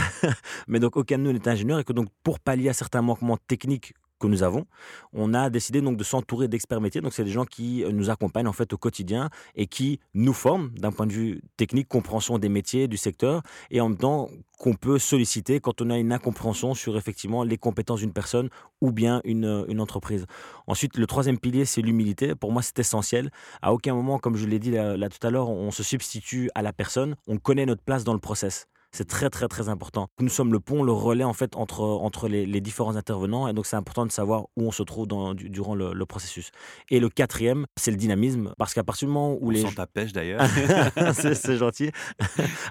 Mais 0.67 0.79
donc 0.79 0.97
aucun 0.97 1.17
de 1.17 1.23
nous 1.23 1.33
n'est 1.33 1.47
ingénieur 1.47 1.79
et 1.79 1.83
que 1.83 1.93
donc 1.93 2.07
pour 2.23 2.39
pallier 2.39 2.69
à 2.69 2.73
certains 2.73 3.01
manquements 3.01 3.37
techniques 3.47 3.93
que 4.25 4.31
nous 4.31 4.43
avons, 4.43 4.65
on 5.13 5.33
a 5.33 5.49
décidé 5.49 5.81
donc 5.81 5.97
de 5.97 6.03
s'entourer 6.03 6.47
d'experts 6.47 6.81
métiers. 6.81 7.01
Donc 7.01 7.13
c'est 7.13 7.23
des 7.23 7.31
gens 7.31 7.45
qui 7.45 7.83
euh, 7.83 7.91
nous 7.91 8.09
accompagnent 8.09 8.47
en 8.47 8.53
fait 8.53 8.73
au 8.73 8.77
quotidien 8.77 9.29
et 9.55 9.67
qui 9.67 9.99
nous 10.13 10.33
forment 10.33 10.69
d'un 10.77 10.91
point 10.91 11.07
de 11.07 11.13
vue 11.13 11.41
technique, 11.57 11.87
compréhension 11.87 12.37
des 12.39 12.49
métiers, 12.49 12.87
du 12.87 12.97
secteur 12.97 13.41
et 13.71 13.81
en 13.81 13.89
même 13.89 13.97
temps 13.97 14.29
qu'on 14.59 14.73
peut 14.73 14.99
solliciter 14.99 15.59
quand 15.59 15.81
on 15.81 15.89
a 15.89 15.97
une 15.97 16.13
incompréhension 16.13 16.73
sur 16.73 16.97
effectivement 16.97 17.43
les 17.43 17.57
compétences 17.57 17.99
d'une 17.99 18.13
personne 18.13 18.49
ou 18.81 18.91
bien 18.91 19.21
une, 19.25 19.45
euh, 19.45 19.79
entreprise. 19.79 20.25
Ensuite, 20.67 20.97
le 20.97 21.05
troisième 21.05 21.37
pilier, 21.37 21.65
c'est 21.65 21.81
l'humilité. 21.81 22.33
Pour 22.33 22.51
moi, 22.51 22.61
c'est 22.61 22.79
essentiel. 22.79 23.29
À 23.61 23.73
aucun 23.73 23.93
moment, 23.93 24.19
comme 24.19 24.35
je 24.35 24.45
l'ai 24.45 24.59
dit 24.59 24.71
là 24.71 25.09
tout 25.09 25.27
à 25.27 25.29
l'heure, 25.29 25.49
on 25.49 25.71
se 25.71 25.83
substitue 25.83 26.49
à 26.55 26.61
la 26.61 26.71
personne. 26.71 27.15
On 27.27 27.37
connaît 27.37 27.65
notre 27.65 27.83
place 27.83 28.03
dans 28.03 28.13
le 28.13 28.19
process. 28.19 28.67
C'est 28.95 29.07
très 29.07 29.29
très 29.29 29.49
très 29.49 29.67
important. 29.67 30.07
Nous 30.21 30.29
sommes 30.29 30.53
le 30.53 30.61
pont, 30.61 30.81
le 30.81 30.93
relais 30.93 31.25
en 31.25 31.33
fait 31.33 31.57
entre, 31.57 31.81
entre 31.81 32.29
les, 32.29 32.45
les 32.45 32.61
différents 32.61 32.95
intervenants 32.95 33.47
et 33.49 33.53
donc 33.53 33.65
c'est 33.65 33.75
important 33.75 34.05
de 34.05 34.11
savoir 34.11 34.43
où 34.55 34.67
on 34.67 34.71
se 34.71 34.83
trouve 34.83 35.05
dans, 35.05 35.33
du- 35.33 35.49
durant 35.49 35.75
le, 35.75 35.91
le 35.93 36.05
processus. 36.05 36.51
Et 36.89 37.01
le 37.01 37.09
quatrième, 37.09 37.65
c'est 37.75 37.91
le 37.91 37.97
dynamisme 37.97 38.53
parce 38.57 38.73
qu'à 38.73 38.85
partir 38.85 39.09
du 39.09 39.13
moment 39.13 39.33
où 39.33 39.47
On 39.47 39.49
les 39.49 39.61
sent 39.63 39.75
ta 39.75 39.85
pêche 39.85 40.13
d'ailleurs. 40.13 40.41
c'est 41.13 41.57
gentil. 41.57 41.91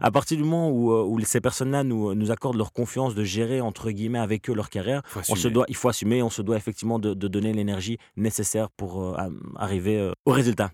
à 0.01 0.11
partir 0.11 0.39
du 0.39 0.45
moment 0.45 0.71
où, 0.71 0.93
euh, 0.93 1.05
où 1.05 1.21
ces 1.21 1.43
personnes-là 1.43 1.85
nous, 1.85 2.15
nous 2.15 2.31
accordent 2.31 2.57
leur 2.57 2.73
confiance 2.73 3.15
de 3.15 3.23
gérer 3.23 3.61
entre 3.61 3.91
guillemets 3.91 4.19
avec 4.19 4.49
eux 4.49 4.55
leur 4.55 4.71
carrière, 4.71 5.03
on 5.29 5.35
se 5.35 5.49
doit, 5.49 5.67
il 5.69 5.77
faut 5.77 5.91
assumer, 5.91 6.23
on 6.23 6.31
se 6.31 6.41
doit 6.41 6.57
effectivement 6.57 6.99
de, 6.99 7.13
de 7.13 7.29
donner 7.29 7.53
l'énergie 7.53 7.99
nécessaire 8.17 8.71
pour 8.71 9.03
euh, 9.03 9.15
arriver 9.57 9.99
euh, 9.99 10.13
au 10.25 10.31
résultat. 10.33 10.71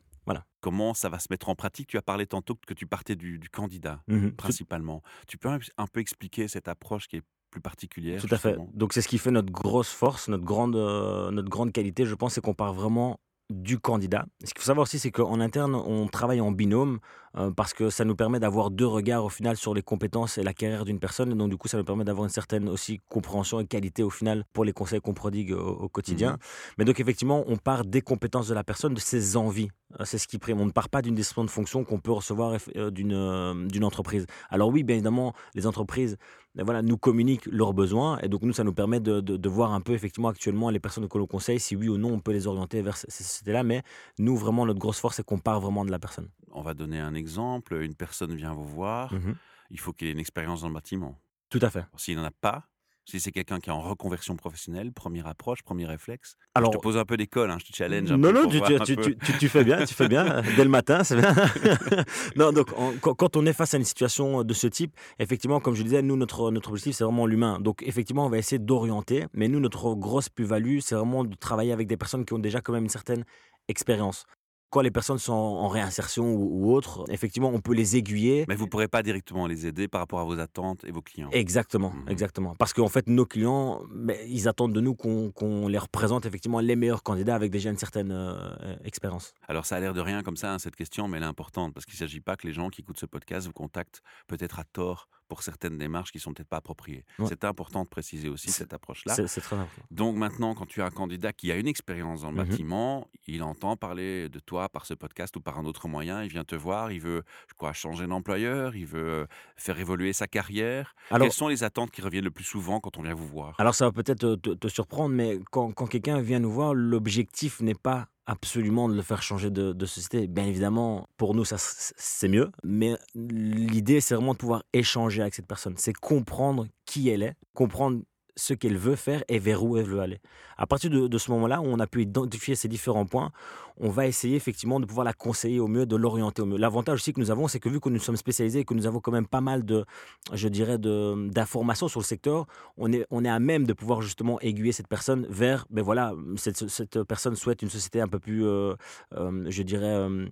Comment 0.60 0.94
ça 0.94 1.08
va 1.08 1.18
se 1.18 1.28
mettre 1.30 1.48
en 1.48 1.54
pratique? 1.54 1.88
Tu 1.88 1.96
as 1.96 2.02
parlé 2.02 2.26
tantôt 2.26 2.54
que 2.66 2.74
tu 2.74 2.86
partais 2.86 3.16
du, 3.16 3.38
du 3.38 3.48
candidat. 3.48 4.02
Tout- 4.08 4.32
principalement. 4.36 5.02
Tu 5.26 5.38
peux 5.38 5.48
un, 5.48 5.86
peu 5.86 6.00
expliquer 6.00 6.48
cette 6.48 6.68
approche 6.68 7.08
qui 7.08 7.16
est 7.16 7.22
plus 7.50 7.60
particulière 7.60 8.20
Tout 8.20 8.32
à 8.32 8.38
fait. 8.38 8.56
Donc 8.74 8.92
c'est 8.92 9.02
ce 9.02 9.08
qui 9.08 9.18
fait 9.18 9.30
notre 9.30 9.52
grosse 9.52 9.90
force, 9.90 10.28
notre 10.28 10.44
grande, 10.44 10.76
euh, 10.76 11.30
notre 11.30 11.48
grande 11.48 11.72
qualité, 11.72 12.04
je 12.06 12.14
pense, 12.14 12.34
c'est 12.34 12.40
qu'on 12.40 12.54
part 12.54 12.72
vraiment 12.72 13.18
du 13.50 13.78
candidat. 13.78 14.26
Ce 14.44 14.54
qu'il 14.54 14.60
faut 14.60 14.66
savoir 14.66 14.84
aussi, 14.84 14.98
c'est 14.98 15.10
qu'en 15.10 15.40
interne, 15.40 15.74
on 15.74 16.06
travaille 16.06 16.40
en 16.40 16.52
binôme 16.52 17.00
euh, 17.36 17.50
parce 17.50 17.74
que 17.74 17.90
ça 17.90 18.04
nous 18.04 18.16
permet 18.16 18.40
d'avoir 18.40 18.70
deux 18.70 18.86
regards 18.86 19.24
au 19.24 19.28
final 19.28 19.56
sur 19.56 19.74
les 19.74 19.82
compétences 19.82 20.38
et 20.38 20.42
la 20.42 20.54
carrière 20.54 20.84
d'une 20.84 20.98
personne. 20.98 21.32
Et 21.32 21.34
donc 21.34 21.50
du 21.50 21.56
coup, 21.56 21.68
ça 21.68 21.76
nous 21.76 21.84
permet 21.84 22.04
d'avoir 22.04 22.24
une 22.24 22.30
certaine 22.30 22.68
aussi 22.68 23.00
compréhension 23.08 23.60
et 23.60 23.66
qualité 23.66 24.02
au 24.02 24.10
final 24.10 24.44
pour 24.52 24.64
les 24.64 24.72
conseils 24.72 25.00
qu'on 25.00 25.14
prodigue 25.14 25.52
au, 25.52 25.68
au 25.68 25.88
quotidien. 25.88 26.32
Mhm. 26.32 26.38
Mais 26.78 26.84
donc 26.84 27.00
effectivement, 27.00 27.44
on 27.46 27.56
part 27.56 27.84
des 27.84 28.00
compétences 28.00 28.48
de 28.48 28.54
la 28.54 28.64
personne, 28.64 28.94
de 28.94 29.00
ses 29.00 29.36
envies. 29.36 29.68
Euh, 29.98 30.04
C'est 30.04 30.18
ce 30.18 30.28
qui 30.28 30.38
prime. 30.38 30.60
On 30.60 30.66
ne 30.66 30.70
part 30.70 30.88
pas 30.88 31.02
d'une 31.02 31.14
description 31.14 31.44
de 31.44 31.50
fonction 31.50 31.84
qu'on 31.84 31.98
peut 31.98 32.12
recevoir 32.12 32.56
euh, 32.76 32.90
d'une 32.90 33.12
euh, 33.12 33.66
d'une 33.66 33.84
entreprise. 33.84 34.26
Alors 34.48 34.68
oui, 34.68 34.82
bien 34.82 34.96
évidemment, 34.96 35.34
les 35.54 35.66
entreprises 35.66 36.16
voilà, 36.56 36.82
nous 36.82 36.98
communiquent 36.98 37.46
leurs 37.46 37.72
besoins 37.72 38.18
et 38.20 38.28
donc 38.28 38.42
nous, 38.42 38.52
ça 38.52 38.64
nous 38.64 38.72
permet 38.72 38.98
de, 39.00 39.20
de- 39.20 39.36
de 39.36 39.48
voir 39.48 39.72
un 39.72 39.80
peu 39.80 39.92
effectivement 39.92 40.28
actuellement 40.28 40.70
les 40.70 40.80
personnes 40.80 41.08
que 41.08 41.16
l'on 41.18 41.26
conseille, 41.26 41.60
si 41.60 41.76
oui 41.76 41.88
ou 41.88 41.96
non 41.96 42.12
on 42.12 42.20
peut 42.20 42.32
les 42.32 42.46
orienter 42.46 42.82
vers 42.82 42.96
ces 42.96 43.10
sociétés-là. 43.10 43.62
Mais 43.62 43.82
nous, 44.18 44.36
vraiment, 44.36 44.66
notre 44.66 44.80
grosse 44.80 44.98
force, 45.00 45.16
c'est 45.16 45.24
qu'on 45.24 45.38
part 45.38 45.60
vraiment 45.60 45.84
de 45.84 45.90
la 45.90 45.98
personne. 45.98 46.28
On 46.52 46.62
va 46.62 46.74
donner 46.74 46.98
un 46.98 47.14
exemple. 47.14 47.74
Une 47.80 47.94
personne 47.94 48.34
vient 48.34 48.52
vous 48.52 48.64
voir. 48.66 49.14
Mhm. 49.14 49.36
Il 49.70 49.78
faut 49.78 49.92
qu'il 49.92 50.08
ait 50.08 50.12
une 50.12 50.18
expérience 50.18 50.62
dans 50.62 50.68
le 50.68 50.74
bâtiment. 50.74 51.16
Tout 51.48 51.60
à 51.62 51.70
fait. 51.70 51.84
S'il 51.96 52.16
n'en 52.16 52.24
a 52.24 52.30
pas, 52.32 52.64
si 53.10 53.20
c'est 53.20 53.32
quelqu'un 53.32 53.58
qui 53.60 53.68
est 53.68 53.72
en 53.72 53.80
reconversion 53.80 54.36
professionnelle, 54.36 54.92
première 54.92 55.26
approche, 55.26 55.62
premier 55.62 55.86
réflexe. 55.86 56.36
Alors, 56.54 56.72
je 56.72 56.78
te 56.78 56.82
pose 56.82 56.96
un 56.96 57.04
peu 57.04 57.16
d'école, 57.16 57.50
hein, 57.50 57.58
je 57.60 57.66
te 57.70 57.76
challenge 57.76 58.10
un 58.10 58.16
non, 58.16 58.32
peu. 58.32 58.42
non, 58.42 58.48
tu, 58.48 58.60
tu- 58.62 58.74
un 58.74 58.78
tu- 58.84 58.96
peu. 58.96 59.02
tu- 59.02 59.16
tu- 59.18 59.38
tu 59.38 59.48
fais 59.48 59.64
bien, 59.64 59.84
tu 59.84 59.94
fais 59.94 60.08
bien. 60.08 60.42
Dès 60.56 60.64
le 60.64 60.70
matin, 60.70 61.04
c'est 61.04 61.16
bien. 61.16 61.34
non, 62.36 62.52
donc 62.52 62.70
quand, 63.00 63.14
quand 63.14 63.36
on 63.36 63.44
est 63.46 63.52
face 63.52 63.74
à 63.74 63.76
une 63.78 63.84
situation 63.84 64.42
de 64.44 64.54
ce 64.54 64.66
type, 64.66 64.96
effectivement, 65.18 65.60
comme 65.60 65.74
je 65.74 65.82
disais, 65.82 66.02
nous, 66.02 66.16
notre, 66.16 66.50
notre 66.50 66.70
objectif, 66.70 66.96
c'est 66.96 67.04
vraiment 67.04 67.26
l'humain. 67.26 67.58
Donc, 67.60 67.82
effectivement, 67.82 68.26
on 68.26 68.30
va 68.30 68.38
essayer 68.38 68.58
d'orienter, 68.58 69.26
mais 69.34 69.48
nous, 69.48 69.60
notre 69.60 69.94
grosse 69.94 70.28
plus-value, 70.28 70.78
c'est 70.80 70.94
vraiment 70.94 71.24
de 71.24 71.34
travailler 71.34 71.72
avec 71.72 71.86
des 71.88 71.96
personnes 71.96 72.24
qui 72.24 72.32
ont 72.32 72.38
déjà 72.38 72.60
quand 72.60 72.72
même 72.72 72.84
une 72.84 72.88
certaine 72.88 73.24
expérience. 73.68 74.24
Quand 74.70 74.80
les 74.82 74.90
personnes 74.90 75.18
sont 75.18 75.32
en 75.32 75.68
réinsertion 75.68 76.32
ou, 76.32 76.66
ou 76.68 76.72
autre, 76.74 77.04
effectivement, 77.10 77.48
on 77.52 77.60
peut 77.60 77.74
les 77.74 77.96
aiguiller. 77.96 78.44
Mais 78.48 78.54
vous 78.54 78.66
ne 78.66 78.70
pourrez 78.70 78.86
pas 78.88 79.02
directement 79.02 79.46
les 79.48 79.66
aider 79.66 79.88
par 79.88 80.00
rapport 80.00 80.20
à 80.20 80.24
vos 80.24 80.38
attentes 80.38 80.84
et 80.84 80.92
vos 80.92 81.02
clients. 81.02 81.28
Exactement, 81.32 81.90
Mhm. 81.90 82.08
exactement. 82.08 82.54
Parce 82.56 82.72
qu'en 82.72 82.88
fait, 82.88 83.08
nos 83.08 83.26
clients, 83.26 83.82
ils 84.28 84.46
attendent 84.48 84.72
de 84.72 84.80
nous 84.80 84.94
qu'on 84.94 85.30
qu'on 85.32 85.66
les 85.68 85.78
représente 85.78 86.24
effectivement 86.26 86.60
les 86.60 86.76
meilleurs 86.76 87.02
candidats 87.02 87.34
avec 87.34 87.50
déjà 87.50 87.70
une 87.70 87.78
certaine 87.78 88.12
euh, 88.12 88.76
expérience. 88.84 89.34
Alors 89.48 89.66
ça 89.66 89.76
a 89.76 89.80
l'air 89.80 89.92
de 89.94 90.00
rien 90.00 90.22
comme 90.22 90.36
ça, 90.36 90.54
hein, 90.54 90.58
cette 90.58 90.76
question, 90.76 91.08
mais 91.08 91.16
elle 91.18 91.24
est 91.24 91.26
importante 91.26 91.74
parce 91.74 91.84
qu'il 91.84 91.94
ne 91.94 91.98
s'agit 91.98 92.20
pas 92.20 92.36
que 92.36 92.46
les 92.46 92.52
gens 92.52 92.70
qui 92.70 92.82
écoutent 92.82 92.98
ce 93.00 93.06
podcast 93.06 93.46
vous 93.46 93.52
contactent 93.52 94.02
peut-être 94.28 94.58
à 94.60 94.64
tort 94.64 95.08
pour 95.30 95.42
certaines 95.44 95.78
démarches 95.78 96.10
qui 96.12 96.18
sont 96.18 96.34
peut-être 96.34 96.48
pas 96.48 96.58
appropriées. 96.58 97.04
Ouais. 97.20 97.26
C'est 97.28 97.44
important 97.44 97.84
de 97.84 97.88
préciser 97.88 98.28
aussi 98.28 98.50
cette 98.50 98.74
approche-là. 98.74 99.14
C'est 99.14 99.40
très 99.40 99.56
important. 99.56 99.82
Donc 99.92 100.16
maintenant, 100.16 100.54
quand 100.54 100.66
tu 100.66 100.82
as 100.82 100.86
un 100.86 100.90
candidat 100.90 101.32
qui 101.32 101.50
a 101.52 101.56
une 101.56 101.68
expérience 101.68 102.22
dans 102.22 102.32
le 102.32 102.42
Mhm. 102.42 102.48
bâtiment, 102.48 103.06
il 103.28 103.42
entend 103.44 103.76
parler 103.76 104.28
de 104.28 104.40
toi 104.40 104.68
par 104.68 104.84
ce 104.86 104.92
podcast 104.94 105.36
ou 105.36 105.40
par 105.40 105.56
un 105.58 105.64
autre 105.64 105.86
moyen, 105.88 106.22
il 106.24 106.28
vient 106.30 106.44
te 106.44 106.56
voir, 106.56 106.90
il 106.92 107.00
veut 107.00 107.22
quoi, 107.56 107.72
changer 107.72 108.06
d'employeur, 108.08 108.74
il 108.74 108.86
veut 108.86 109.26
faire 109.56 109.78
évoluer 109.78 110.12
sa 110.12 110.26
carrière. 110.26 110.94
Alors, 111.10 111.26
Quelles 111.28 111.32
sont 111.32 111.48
les 111.48 111.62
attentes 111.62 111.92
qui 111.92 112.02
reviennent 112.02 112.24
le 112.24 112.30
plus 112.32 112.44
souvent 112.44 112.80
quand 112.80 112.98
on 112.98 113.02
vient 113.02 113.14
vous 113.14 113.28
voir? 113.28 113.54
Alors 113.58 113.74
ça 113.76 113.84
va 113.86 113.92
peut-être 113.92 114.18
te, 114.18 114.34
te- 114.34 114.50
te 114.54 114.68
surprendre, 114.68 115.14
mais 115.14 115.38
quand, 115.52 115.70
quand 115.72 115.86
quelqu'un 115.86 116.20
vient 116.20 116.40
nous 116.40 116.50
voir, 116.50 116.74
l'objectif 116.74 117.60
n'est 117.60 117.74
pas 117.74 118.08
absolument 118.30 118.88
de 118.88 118.94
le 118.94 119.02
faire 119.02 119.22
changer 119.22 119.50
de, 119.50 119.86
société. 119.86 120.28
Bien 120.28 120.46
évidemment, 120.46 121.08
pour 121.16 121.34
nous, 121.34 121.44
ça 121.44 121.56
c'est 121.58 122.28
mieux. 122.28 122.50
Mais 122.62 122.96
l'idée, 123.14 124.00
c'est 124.00 124.14
vraiment 124.14 124.32
de 124.32 124.38
pouvoir 124.38 124.62
échanger 124.72 125.20
avec 125.20 125.34
cette 125.34 125.48
personne. 125.48 125.74
C'est 125.76 125.92
comprendre 125.92 126.66
qui 126.86 127.08
elle 127.08 127.24
est, 127.24 127.34
comprendre 127.54 128.02
ce 128.40 128.54
qu'elle 128.54 128.76
veut 128.76 128.96
faire 128.96 129.22
et 129.28 129.38
vers 129.38 129.62
où 129.62 129.76
elle 129.76 129.86
veut 129.86 130.00
aller. 130.00 130.20
À 130.56 130.66
partir 130.66 130.90
de, 130.90 131.18
ce 131.18 131.30
moment-là, 131.30 131.60
où 131.60 131.64
on 131.64 131.78
a 131.78 131.86
pu 131.86 132.02
identifier 132.02 132.54
ces 132.54 132.68
différents 132.68 133.06
points, 133.06 133.32
on 133.78 133.88
va 133.88 134.06
essayer 134.06 134.36
effectivement 134.36 134.78
de 134.78 134.84
pouvoir 134.84 135.04
la 135.04 135.14
conseiller 135.14 135.58
au 135.58 135.68
mieux, 135.68 135.86
de 135.86 135.96
l'orienter 135.96 136.42
au 136.42 136.46
mieux. 136.46 136.58
L'avantage 136.58 136.96
aussi 136.96 137.14
que 137.14 137.20
nous 137.20 137.30
avons, 137.30 137.48
c'est 137.48 137.60
que 137.60 137.70
vu 137.70 137.80
que 137.80 137.88
nous 137.88 137.98
sommes 137.98 138.18
spécialisés 138.18 138.60
et 138.60 138.64
que 138.66 138.74
nous 138.74 138.86
avons 138.86 139.00
quand 139.00 139.10
même 139.10 139.26
pas 139.26 139.40
mal 139.40 139.64
de, 139.64 139.86
je 140.34 140.48
dirais, 140.48 140.76
d'informations 140.76 141.88
sur 141.88 142.00
le 142.00 142.04
secteur, 142.04 142.46
on 142.76 142.92
est, 142.92 143.06
on 143.10 143.24
est 143.24 143.28
à 143.30 143.38
même 143.38 143.66
de 143.66 143.72
pouvoir 143.72 144.02
justement 144.02 144.38
aiguiller 144.40 144.72
cette 144.72 144.88
personne 144.88 145.26
vers, 145.30 145.66
ben 145.70 145.82
voilà, 145.82 146.12
cette, 146.36 146.68
cette 146.68 147.02
personne 147.04 147.36
souhaite 147.36 147.62
une 147.62 147.70
société 147.70 148.02
un 148.02 148.08
peu 148.08 148.18
plus, 148.18 148.44
euh, 148.44 148.74
euh, 149.14 149.46
je 149.48 149.62
dirais, 149.62 149.86
euh, 149.86 150.26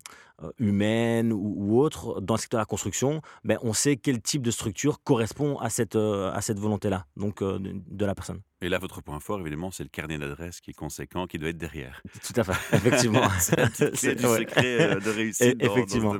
humaine 0.59 1.33
ou, 1.33 1.81
autre 1.81 2.21
dans 2.21 2.35
le 2.35 2.39
secteur 2.39 2.59
de 2.59 2.63
la 2.63 2.67
construction, 2.67 3.23
ben 3.45 3.59
on 3.63 3.73
sait 3.73 3.97
quel 3.97 4.21
type 4.21 4.43
de 4.43 4.51
structure 4.51 5.03
correspond 5.03 5.59
à 5.59 5.71
cette, 5.71 5.97
à 5.97 6.41
cette 6.43 6.59
volonté-là, 6.59 7.07
donc 7.17 7.43
de 7.99 8.07
la 8.07 8.15
personne. 8.15 8.43
Et 8.61 8.69
là, 8.69 8.79
votre 8.79 9.01
point 9.03 9.21
fort, 9.21 9.39
évidemment, 9.39 9.71
c'est 9.71 9.85
le 9.85 9.89
carnet 9.89 10.19
d'adresses 10.19 10.61
qui 10.61 10.73
est 10.73 10.75
conséquent, 10.75 11.29
qui 11.29 11.39
doit 11.39 11.51
être 11.51 11.59
derrière. 11.59 12.03
Tout 12.27 12.41
à 12.41 12.43
fait, 12.43 12.77
effectivement. 12.77 13.29
c'est 13.39 14.15
du 14.17 14.23
secret 14.23 14.97
euh, 14.97 15.01
de 15.01 15.11
réussite. 15.11 15.63
effectivement. 15.63 16.15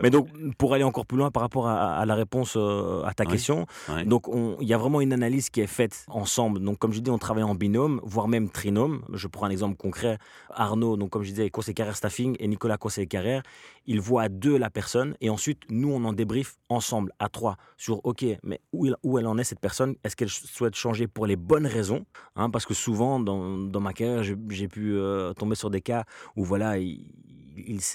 Mais 0.00 0.10
donc, 0.10 0.28
pour 0.58 0.74
aller 0.74 0.84
encore 0.84 1.06
plus 1.06 1.18
loin 1.18 1.32
par 1.32 1.42
rapport 1.42 1.66
à, 1.66 2.06
la 2.06 2.14
réponse 2.14 2.54
euh, 2.56 3.02
à 3.02 3.14
ta 3.14 3.24
question, 3.24 3.66
donc 4.06 4.28
il 4.60 4.68
y 4.68 4.74
a 4.74 4.78
vraiment 4.78 5.00
une 5.00 5.12
analyse 5.12 5.50
qui 5.50 5.60
est 5.60 5.66
faite 5.66 6.04
ensemble. 6.06 6.60
Donc, 6.60 6.78
comme 6.78 6.92
je 6.92 7.00
dis, 7.00 7.10
on 7.10 7.18
travaille 7.18 7.42
en 7.42 7.56
binôme, 7.56 8.00
voire 8.04 8.28
même 8.28 8.48
trinôme. 8.48 9.02
Je 9.12 9.26
prends 9.26 9.46
un 9.46 9.50
exemple 9.50 9.76
concret. 9.76 10.18
Arnaud, 10.50 10.96
donc 10.96 11.10
comme 11.10 11.24
je 11.24 11.30
disais, 11.30 11.50
conseiller 11.50 11.74
carrière 11.74 11.96
staffing, 11.96 12.36
et 12.38 12.46
Nicolas, 12.46 12.76
conseiller 12.76 13.08
carrière, 13.08 13.42
ils 13.86 14.00
voient 14.00 14.22
à 14.22 14.28
deux 14.28 14.56
la 14.56 14.70
personne, 14.70 15.16
et 15.20 15.30
ensuite, 15.30 15.62
nous, 15.68 15.90
on 15.90 16.04
en 16.04 16.12
débrief 16.12 16.56
ensemble, 16.68 17.12
à 17.18 17.28
trois, 17.28 17.56
sur 17.76 18.04
OK, 18.04 18.24
mais 18.44 18.60
où, 18.72 18.88
où 19.02 19.18
elle 19.18 19.26
en 19.26 19.38
est 19.38 19.44
cette 19.44 19.60
personne? 19.60 19.96
Est-ce 20.04 20.14
qu'elle 20.14 20.28
souhaite 20.28 20.76
changer 20.76 21.08
pour 21.08 21.26
les 21.26 21.36
bonnes 21.36 21.66
raison, 21.72 22.04
hein, 22.36 22.50
parce 22.50 22.66
que 22.66 22.74
souvent 22.74 23.20
dans, 23.20 23.80
ma 23.80 23.92
carrière, 23.92 24.22
j'ai 24.22 24.68
pu 24.68 24.94
euh, 24.94 25.32
tomber 25.32 25.54
sur 25.54 25.70
des 25.70 25.80
cas 25.80 26.04
où 26.36 26.44
voilà, 26.44 26.78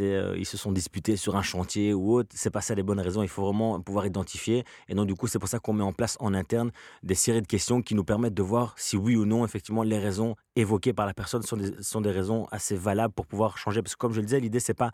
euh, 0.01 0.35
ils, 0.37 0.45
se 0.45 0.57
sont 0.57 0.71
disputés 0.71 1.15
sur 1.15 1.35
un 1.35 1.41
chantier 1.41 1.93
ou 1.93 2.13
autre. 2.13 2.29
C'est 2.33 2.49
pas 2.49 2.61
ça 2.61 2.75
les 2.75 2.83
bonnes 2.83 2.99
raisons. 2.99 3.23
Il 3.23 3.29
faut 3.29 3.43
vraiment 3.43 3.79
pouvoir 3.81 4.05
identifier. 4.05 4.63
Et 4.87 4.95
donc 4.95 5.07
du 5.07 5.15
coup, 5.15 5.27
c'est 5.27 5.39
pour 5.39 5.49
ça 5.49 5.59
qu'on 5.59 5.73
met 5.73 5.83
en 5.83 5.93
place 5.93 6.17
en 6.19 6.33
interne 6.33 6.71
des 7.03 7.15
séries 7.15 7.41
de 7.41 7.47
questions 7.47 7.81
qui 7.81 7.95
nous 7.95 8.03
permettent 8.03 8.33
de 8.33 8.43
voir 8.43 8.73
si 8.77 8.97
oui 8.97 9.15
ou 9.15 9.25
non, 9.25 9.45
effectivement, 9.45 9.83
les 9.83 9.99
raisons 9.99 10.35
évoquées 10.55 10.93
par 10.93 11.05
la 11.05 11.13
personne 11.13 11.43
sont 11.43 11.57
des, 11.57 11.71
sont 11.81 12.01
des 12.01 12.11
raisons 12.11 12.47
assez 12.51 12.75
valables 12.75 13.13
pour 13.13 13.25
pouvoir 13.25 13.57
changer. 13.57 13.81
Parce 13.81 13.95
que 13.95 13.99
comme 13.99 14.13
je 14.13 14.19
le 14.19 14.25
disais, 14.25 14.39
l'idée 14.39 14.59
c'est 14.59 14.73
pas 14.73 14.91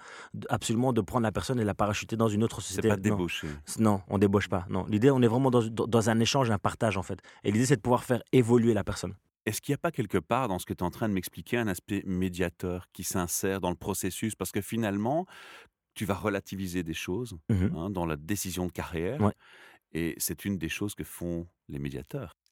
absolument 0.50 0.94
de 0.94 1.02
prendre 1.02 1.24
la 1.24 1.32
personne 1.32 1.60
et 1.60 1.64
la 1.64 1.74
parachuter 1.74 2.16
dans 2.16 2.28
une 2.28 2.44
autre 2.44 2.62
société. 2.62 2.90
C'est 2.90 2.96
pas 2.96 3.02
débaucher. 3.02 3.48
Non, 3.80 4.02
on 4.10 4.18
débauche 4.18 4.50
pas. 4.50 4.66
Non, 4.70 4.86
l'idée 4.88 5.12
on 5.12 5.22
est 5.22 5.28
vraiment 5.28 5.52
dans, 5.52 5.64
dans 5.64 6.10
un 6.10 6.20
échange, 6.20 6.52
un 6.52 6.58
partage 6.58 6.98
en 6.98 7.04
fait. 7.04 7.20
Et 7.44 7.52
l'idée 7.52 7.66
c'est 7.66 7.78
de 7.78 7.82
pouvoir 7.82 8.04
faire 8.04 8.22
évoluer 8.32 8.74
la 8.74 8.84
personne. 8.84 9.14
Est-ce 9.46 9.62
qu'il 9.62 9.74
n'y 9.74 9.76
a 9.76 9.80
pas 9.80 9.92
quelque 9.92 10.18
part 10.18 10.48
dans 10.48 10.60
ce 10.60 10.66
que 10.66 10.74
tu 10.74 10.80
es 10.80 10.84
en 10.84 10.92
train 10.92 11.10
de 11.10 11.14
m'expliquer 11.14 11.58
un 11.58 11.68
aspect 11.68 12.02
médiateur 12.06 12.88
qui 12.94 13.04
s'insère 13.04 13.60
dans 13.60 13.70
le 13.70 13.76
processus? 13.76 14.36
Parce 14.36 14.52
que 14.52 14.62
finalement, 14.62 15.26
tu 15.96 16.06
vas 16.06 16.16
relativiser 16.16 16.84
des 16.84 16.94
choses 16.94 17.38
mmh 17.50 17.76
hein, 17.76 17.90
dans 17.90 18.06
la 18.06 18.16
décision 18.16 18.66
de 18.68 18.72
carrière. 18.72 19.32
Et 19.94 20.16
c'est 20.18 20.46
une 20.46 20.58
des 20.58 20.70
choses 20.70 20.96
que 20.96 21.04
font 21.04 21.48
les 21.70 21.80
médiateurs. 21.80 22.36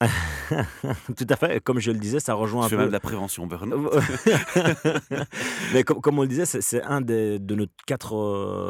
Tout 1.16 1.26
à 1.28 1.36
fait. 1.36 1.60
Comme 1.60 1.78
je 1.78 1.90
le 1.90 1.98
disais, 1.98 2.20
ça 2.20 2.34
rejoint 2.34 2.66
un 2.66 2.68
peu. 2.68 2.76
même 2.76 2.88
de 2.88 2.92
la 2.92 3.00
prévention 3.00 3.46
burn-out. 3.46 3.92
Mais 5.74 5.84
comme, 5.84 6.18
on 6.18 6.22
le 6.22 6.28
disait, 6.28 6.46
c'est 6.46 6.82
un 6.82 7.00
des, 7.00 7.38
de 7.38 7.54
nos 7.54 7.66
quatre, 7.86 8.14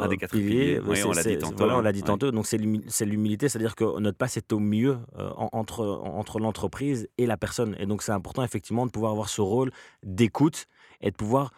un 0.03 0.07
des 0.07 0.17
quatre 0.17 0.31
piliers. 0.31 0.79
Oui, 0.85 1.01
on 1.03 1.11
l'a 1.11 1.23
dit 1.23 1.37
tantôt. 1.37 1.57
Voilà, 1.57 1.77
on 1.77 1.81
l'a 1.81 1.91
dit 1.91 2.03
tantôt. 2.03 2.31
Donc 2.31 2.45
c'est 2.45 2.57
l'humilité, 3.05 3.49
c'est-à-dire 3.49 3.75
que 3.75 3.99
notre 3.99 4.17
place 4.17 4.37
est 4.37 4.51
au 4.53 4.59
milieu 4.59 4.99
euh, 5.17 5.29
entre, 5.37 5.85
entre 5.85 6.39
l'entreprise 6.39 7.07
et 7.17 7.25
la 7.25 7.37
personne. 7.37 7.75
Et 7.79 7.85
donc 7.85 8.03
c'est 8.03 8.11
important 8.11 8.43
effectivement 8.43 8.85
de 8.85 8.91
pouvoir 8.91 9.11
avoir 9.11 9.29
ce 9.29 9.41
rôle 9.41 9.71
d'écoute 10.03 10.67
et 11.01 11.11
de 11.11 11.15
pouvoir, 11.15 11.51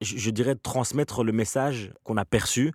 je, 0.00 0.16
je 0.16 0.30
dirais, 0.30 0.54
transmettre 0.54 1.24
le 1.24 1.32
message 1.32 1.92
qu'on 2.04 2.16
a 2.16 2.24
perçu 2.24 2.72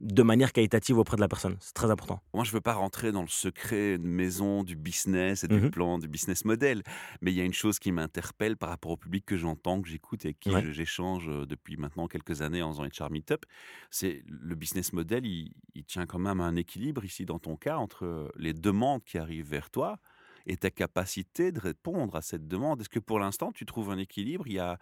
de 0.00 0.22
manière 0.22 0.52
qualitative 0.52 0.98
auprès 0.98 1.16
de 1.16 1.20
la 1.20 1.28
personne. 1.28 1.56
C'est 1.60 1.74
très 1.74 1.90
important. 1.90 2.22
Moi, 2.32 2.44
je 2.44 2.50
ne 2.50 2.54
veux 2.54 2.60
pas 2.60 2.72
rentrer 2.72 3.12
dans 3.12 3.20
le 3.20 3.28
secret 3.28 3.98
de 3.98 4.06
maison 4.06 4.64
du 4.64 4.74
business 4.74 5.44
et 5.44 5.48
du 5.48 5.56
mmh 5.56 5.70
plan, 5.70 5.98
du 5.98 6.08
business 6.08 6.44
model, 6.44 6.82
mais 7.20 7.32
il 7.32 7.36
y 7.36 7.40
a 7.40 7.44
une 7.44 7.52
chose 7.52 7.78
qui 7.78 7.92
m'interpelle 7.92 8.56
par 8.56 8.70
rapport 8.70 8.92
au 8.92 8.96
public 8.96 9.24
que 9.26 9.36
j'entends, 9.36 9.82
que 9.82 9.88
j'écoute 9.88 10.24
et 10.24 10.34
qui 10.34 10.50
j'échange 10.72 11.28
euh, 11.28 11.46
depuis 11.46 11.76
maintenant 11.76 12.08
quelques 12.08 12.40
années 12.42 12.62
en 12.62 12.72
faisant 12.72 12.84
HR 12.84 13.10
Meetup. 13.10 13.44
C'est 13.90 14.24
le 14.26 14.54
business 14.54 14.92
model, 14.92 15.26
il, 15.26 15.52
il, 15.74 15.84
tient 15.84 16.06
quand 16.06 16.18
même 16.18 16.40
à 16.40 16.44
un 16.44 16.56
équilibre 16.56 17.04
ici 17.04 17.26
dans 17.26 17.38
ton 17.38 17.56
cas 17.56 17.76
entre 17.76 18.32
les 18.36 18.54
demandes 18.54 19.04
qui 19.04 19.18
arrivent 19.18 19.48
vers 19.48 19.70
toi 19.70 19.98
et 20.46 20.56
ta 20.56 20.70
capacité 20.70 21.52
de 21.52 21.60
répondre 21.60 22.16
à 22.16 22.22
cette 22.22 22.48
demande. 22.48 22.80
Est-ce 22.80 22.88
que 22.88 22.98
pour 22.98 23.18
l'instant, 23.18 23.52
tu 23.52 23.66
trouves 23.66 23.90
un 23.90 23.98
équilibre? 23.98 24.46
Il 24.46 24.54
y 24.54 24.58
a, 24.58 24.78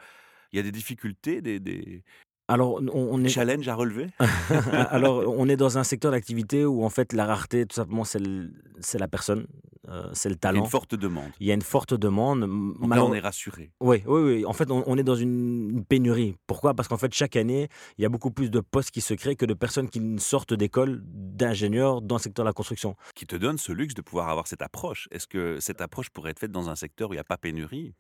il 0.53 0.57
y 0.57 0.61
a 0.61 0.63
des 0.63 0.73
difficultés, 0.73 1.43
des, 1.43 1.61
des, 1.61 2.05
alors, 2.51 2.81
on, 2.95 3.23
est 3.23 3.29
challenge 3.29 3.69
à 3.69 3.75
relever. 3.75 4.07
Alors, 4.91 5.23
on 5.27 5.51
est 5.51 5.57
dans 5.57 5.77
un 5.77 5.85
secteur 5.85 6.13
d'activité 6.13 6.65
où 6.65 6.83
en 6.83 6.89
fait 6.89 7.13
la 7.13 7.27
rareté, 7.27 7.67
tout 7.67 7.77
simplement, 7.77 8.05
c'est 8.05 8.99
la 8.99 9.07
personne, 9.07 9.47
euh, 9.91 10.09
c'est 10.15 10.31
le 10.31 10.37
talent. 10.37 10.55
Il 10.55 10.61
y 10.61 10.63
a 10.63 10.65
une 10.65 10.71
forte 10.71 10.95
demande. 10.95 11.31
Il 11.41 11.47
y 11.47 11.51
a 11.51 11.55
une 11.55 11.63
forte 11.63 11.93
demande. 11.93 12.41
Donc 12.41 12.95
là, 12.95 13.05
on 13.05 13.13
est 13.13 13.21
rassuré. 13.21 13.71
Oui, 13.81 14.03
oui, 14.07 14.21
oui. 14.23 14.47
En 14.47 14.55
fait, 14.55 14.71
on, 14.71 14.97
est 14.97 15.03
dans 15.03 15.15
une, 15.15 15.85
pénurie. 15.87 16.37
Pourquoi? 16.47 16.73
Parce 16.73 16.89
qu'en 16.89 16.97
fait, 16.97 17.13
chaque 17.13 17.37
année, 17.37 17.69
il 17.99 18.03
y 18.03 18.07
a 18.07 18.09
beaucoup 18.09 18.31
plus 18.31 18.51
de 18.51 18.61
postes 18.61 18.93
qui 18.93 19.03
se 19.03 19.13
créent 19.13 19.37
que 19.37 19.47
de 19.47 19.55
personnes 19.55 19.91
qui 19.91 20.01
sortent 20.17 20.55
d'école 20.55 21.03
d'ingénieurs 21.05 22.01
dans 22.01 22.17
le 22.17 22.23
secteur 22.23 22.47
de 22.47 22.49
la 22.49 22.55
construction. 22.55 22.97
Qui 23.15 23.27
te 23.27 23.37
donne 23.37 23.59
ce 23.59 23.73
luxe 23.73 23.93
de 23.93 24.01
pouvoir 24.01 24.31
avoir 24.31 24.47
cette 24.47 24.63
approche. 24.63 25.07
Est-ce 25.11 25.27
que 25.27 25.61
cette 25.61 25.83
approche 25.83 26.09
pourrait 26.09 26.31
être 26.31 26.41
faite 26.41 26.53
dans 26.53 26.71
un 26.71 26.77
secteur 26.77 27.11
où 27.11 27.13
il 27.13 27.17
n'y 27.17 27.21
a 27.21 27.25
pas 27.25 27.37
pénurie? 27.37 27.93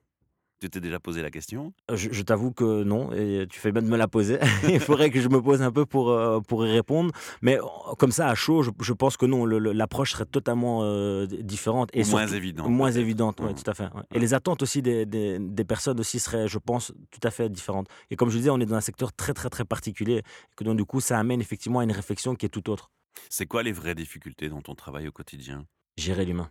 Tu 0.60 0.70
t'es 0.70 0.80
déjà 0.80 0.98
posé 0.98 1.22
la 1.22 1.30
question? 1.30 1.72
Euh, 1.90 1.96
Je, 1.96 2.22
t'avoue 2.22 2.52
que 2.52 2.82
non, 2.82 3.12
et 3.12 3.46
tu 3.48 3.60
fais 3.60 3.70
bien 3.70 3.82
de 3.82 3.88
me 3.88 3.96
la 3.96 4.08
poser. 4.08 4.38
Il 4.68 4.80
faudrait 4.80 5.10
que 5.10 5.20
je 5.20 5.28
me 5.28 5.40
pose 5.40 5.62
un 5.62 5.70
peu 5.70 5.86
pour, 5.86 6.10
euh, 6.10 6.40
pour 6.40 6.66
y 6.66 6.70
répondre. 6.70 7.12
Mais 7.42 7.58
euh, 7.58 7.64
comme 7.98 8.10
ça, 8.10 8.28
à 8.28 8.34
chaud, 8.34 8.62
je, 8.62 8.92
pense 8.92 9.16
que 9.16 9.26
non, 9.26 9.46
l'approche 9.46 10.12
serait 10.12 10.26
totalement 10.26 10.82
différente. 11.26 11.90
Et 11.92 12.04
moins 12.04 12.26
évidente. 12.26 12.68
Moins 12.68 12.90
évidente, 12.90 13.40
oui, 13.40 13.54
tout 13.54 13.70
à 13.70 13.74
fait. 13.74 13.88
Et 14.12 14.18
les 14.18 14.34
attentes 14.34 14.62
aussi 14.62 14.82
des, 14.82 15.06
des, 15.06 15.38
des, 15.38 15.64
personnes 15.64 16.00
aussi 16.00 16.18
seraient, 16.18 16.48
je 16.48 16.58
pense, 16.58 16.92
tout 17.10 17.20
à 17.22 17.30
fait 17.30 17.48
différentes. 17.48 17.88
Et 18.10 18.16
comme 18.16 18.30
je 18.30 18.36
disais, 18.36 18.50
on 18.50 18.58
est 18.58 18.66
dans 18.66 18.76
un 18.76 18.80
secteur 18.80 19.12
très, 19.12 19.34
très, 19.34 19.50
très 19.50 19.64
particulier. 19.64 20.22
Que 20.56 20.64
donc, 20.64 20.76
du 20.76 20.84
coup, 20.84 21.00
ça 21.00 21.18
amène 21.18 21.40
effectivement 21.40 21.80
à 21.80 21.84
une 21.84 21.92
réflexion 21.92 22.34
qui 22.34 22.46
est 22.46 22.50
tout 22.50 22.70
autre. 22.70 22.90
C'est 23.28 23.46
quoi 23.46 23.62
les 23.62 23.72
vraies 23.72 23.94
difficultés 23.94 24.48
dans 24.48 24.62
ton 24.62 24.74
travail 24.74 25.08
au 25.08 25.12
quotidien? 25.12 25.66
Gérer 25.96 26.24
l'humain. 26.24 26.50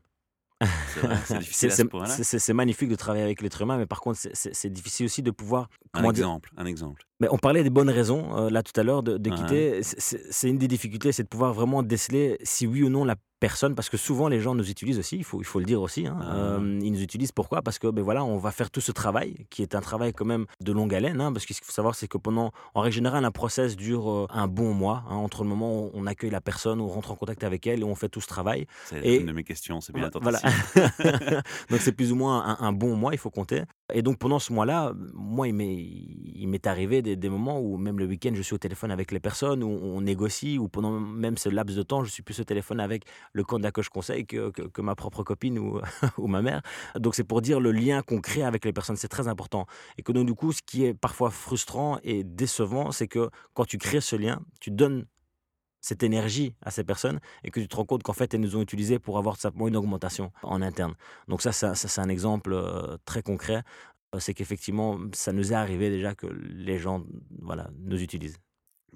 C'est 2.22 2.54
magnifique 2.54 2.90
de 2.90 2.96
travailler 2.96 3.24
avec 3.24 3.42
l'être 3.42 3.62
humain, 3.62 3.78
mais 3.78 3.86
par 3.86 4.02
contre, 4.02 4.20
c'est 4.34 4.70
difficile 4.72 5.06
aussi 5.06 5.22
de 5.22 5.32
pouvoir. 5.32 5.70
Un 5.94 6.04
exemple, 6.04 6.52
un 6.58 6.66
exemple. 6.66 7.04
Mais 7.20 7.28
on 7.32 7.38
parlait 7.38 7.64
des 7.64 7.70
bonnes 7.70 7.90
raisons, 7.90 8.36
euh, 8.38 8.50
là 8.50 8.64
tout 8.64 8.78
à 8.80 8.84
l'heure, 8.84 9.04
de, 9.04 9.30
quitter. 9.30 9.82
C'est 9.84 10.50
une 10.50 10.58
des 10.58 10.68
difficultés, 10.68 11.12
c'est 11.12 11.24
de 11.24 11.28
pouvoir 11.28 11.54
vraiment 11.54 11.84
déceler 11.84 12.38
si 12.44 12.68
oui 12.68 12.84
ou 12.84 12.90
non 12.90 13.06
la 13.06 13.16
personne, 13.40 13.76
parce 13.76 13.90
que 13.90 13.98
souvent 13.98 14.28
les 14.28 14.40
gens 14.40 14.56
nous 14.56 14.70
utilisent 14.70 15.00
aussi, 15.00 15.18
il 15.18 15.24
faut, 15.24 15.42
il 15.42 15.46
faut 15.46 15.60
le 15.60 15.66
dire 15.66 15.82
aussi. 15.82 16.08
Hein. 16.08 16.18
Ah. 16.22 16.36
Euh, 16.36 16.80
ils 16.82 16.92
nous 16.92 17.02
utilisent 17.02 17.32
pourquoi? 17.32 17.62
Parce 17.62 17.80
que 17.80 17.88
ben 17.88 18.04
voilà, 18.04 18.24
on 18.24 18.38
va 18.38 18.52
faire 18.52 18.72
tout 18.72 18.82
ce 18.82 18.92
travail, 18.92 19.48
qui 19.50 19.62
est 19.62 19.76
un 19.76 19.82
travail 19.82 20.14
quand 20.14 20.26
même 20.26 20.46
de 20.62 20.72
longue 20.72 20.94
haleine, 20.94 21.22
hein, 21.22 21.32
parce 21.32 21.46
qu'il 21.46 21.56
faut 21.56 21.72
savoir, 21.72 21.96
c'est 21.96 22.08
que 22.08 22.18
pendant, 22.18 22.52
en 22.74 22.82
règle 22.82 22.96
générale, 22.96 23.26
un 23.26 23.32
process 23.32 23.76
dure 23.76 24.10
euh, 24.10 24.28
un 24.30 24.48
bon 24.48 24.74
mois, 24.74 25.04
hein, 25.10 25.16
entre 25.16 25.44
le 25.44 25.50
moment 25.50 25.86
où 25.86 25.92
on 25.94 26.06
accueille 26.08 26.30
la 26.30 26.42
personne, 26.42 26.82
où 26.82 26.86
on 26.86 26.90
rentre 26.90 27.12
en 27.12 27.16
contact 27.16 27.44
avec 27.44 27.68
elle 27.68 27.82
et 27.82 27.84
on 27.84 27.96
fait 27.96 28.10
tout 28.10 28.22
ce 28.22 28.28
travail. 28.28 28.66
C'est 28.86 29.18
une 29.18 29.28
de 29.28 29.32
mes 29.32 29.44
questions, 29.44 29.82
c'est 29.82 29.94
bien 29.94 30.10
voilà. 30.22 30.40
Donc 31.70 31.80
c'est 31.80 31.92
plus 31.92 32.12
ou 32.12 32.16
moins 32.16 32.58
un, 32.60 32.74
bon 32.74 32.96
mois, 32.96 33.14
il 33.14 33.18
faut 33.18 33.30
compter. 33.30 33.64
Et 33.94 34.02
donc 34.02 34.18
pendant 34.18 34.40
ce 34.40 34.52
mois-là, 34.52 34.94
moi, 35.14 35.48
il 35.48 35.54
m'est 35.54 36.68
arrivé 36.68 37.02
des, 37.02 37.30
moments 37.30 37.60
où 37.60 37.78
même 37.78 38.00
le 38.00 38.06
week-end, 38.06 38.32
je 38.34 38.42
suis 38.42 38.54
au 38.54 38.58
téléphone 38.58 38.92
avec 38.92 39.12
les 39.12 39.20
personnes, 39.20 39.64
où 39.64 39.68
on 39.68 40.02
négocie, 40.02 40.58
ou 40.58 40.68
pendant 40.68 41.00
même 41.00 41.38
ce 41.38 41.48
laps 41.48 41.76
de 41.78 41.84
temps, 41.84 42.04
je 42.04 42.12
suis 42.12 42.24
plus 42.24 42.40
au 42.40 42.44
téléphone 42.44 42.80
avec 42.80 43.06
le 43.32 43.44
candidat 43.44 43.72
que 43.72 43.82
je 43.82 43.90
conseille 43.90 44.26
que, 44.26 44.50
que, 44.50 44.82
ma 44.82 44.96
propre 44.96 45.24
copine 45.24 45.58
ou, 45.58 45.80
ou 46.18 46.28
ma 46.28 46.42
mère. 46.42 46.62
Donc 47.00 47.16
c'est 47.16 47.24
pour 47.24 47.42
dire 47.42 47.60
le 47.60 47.72
lien 47.72 48.02
qu'on 48.02 48.20
crée 48.20 48.44
avec 48.44 48.66
les 48.66 48.74
personnes, 48.74 48.98
c'est 48.98 49.08
très 49.08 49.28
important. 49.28 49.68
Et 49.98 50.04
que 50.04 50.12
donc 50.12 50.26
du 50.26 50.34
coup, 50.34 50.52
ce 50.52 50.62
qui 50.62 50.84
est 50.84 50.94
parfois 50.94 51.32
frustrant 51.32 52.00
et 52.04 52.24
décevant, 52.24 52.92
c'est 52.92 53.08
que 53.08 53.30
quand 53.54 53.66
tu 53.66 53.78
crées 53.78 54.02
ce 54.02 54.16
lien, 54.16 54.42
tu 54.60 54.70
donnes 54.72 55.06
cette 55.82 56.04
énergie 56.04 56.56
à 56.62 56.72
ces 56.72 56.84
personnes 56.84 57.20
et 57.44 57.52
que 57.52 57.60
tu 57.60 57.68
te 57.68 57.76
rends 57.76 57.86
compte 57.86 58.04
qu'en 58.04 58.14
fait, 58.14 58.34
elles 58.34 58.42
nous 58.42 58.56
ont 58.56 58.62
utilisé 58.62 59.00
pour 59.00 59.18
avoir 59.18 59.38
simplement 59.38 59.68
une 59.68 59.78
augmentation 59.78 60.32
en 60.44 60.62
interne. 60.62 60.96
Donc 61.28 61.42
ça, 61.42 61.52
ça, 61.52 61.76
c'est 61.76 62.02
un 62.02 62.10
exemple 62.10 62.54
euh, 62.54 62.98
très 63.06 63.22
concret. 63.22 63.64
Euh, 64.16 64.20
c'est 64.20 64.34
qu'effectivement, 64.34 64.98
ça 65.14 65.34
nous 65.34 65.52
est 65.52 65.56
arrivé 65.56 65.90
déjà 65.90 66.16
que 66.16 66.28
les 66.28 66.80
gens 66.80 67.04
voilà, 67.42 67.70
nous 67.80 68.02
utilisent. 68.02 68.38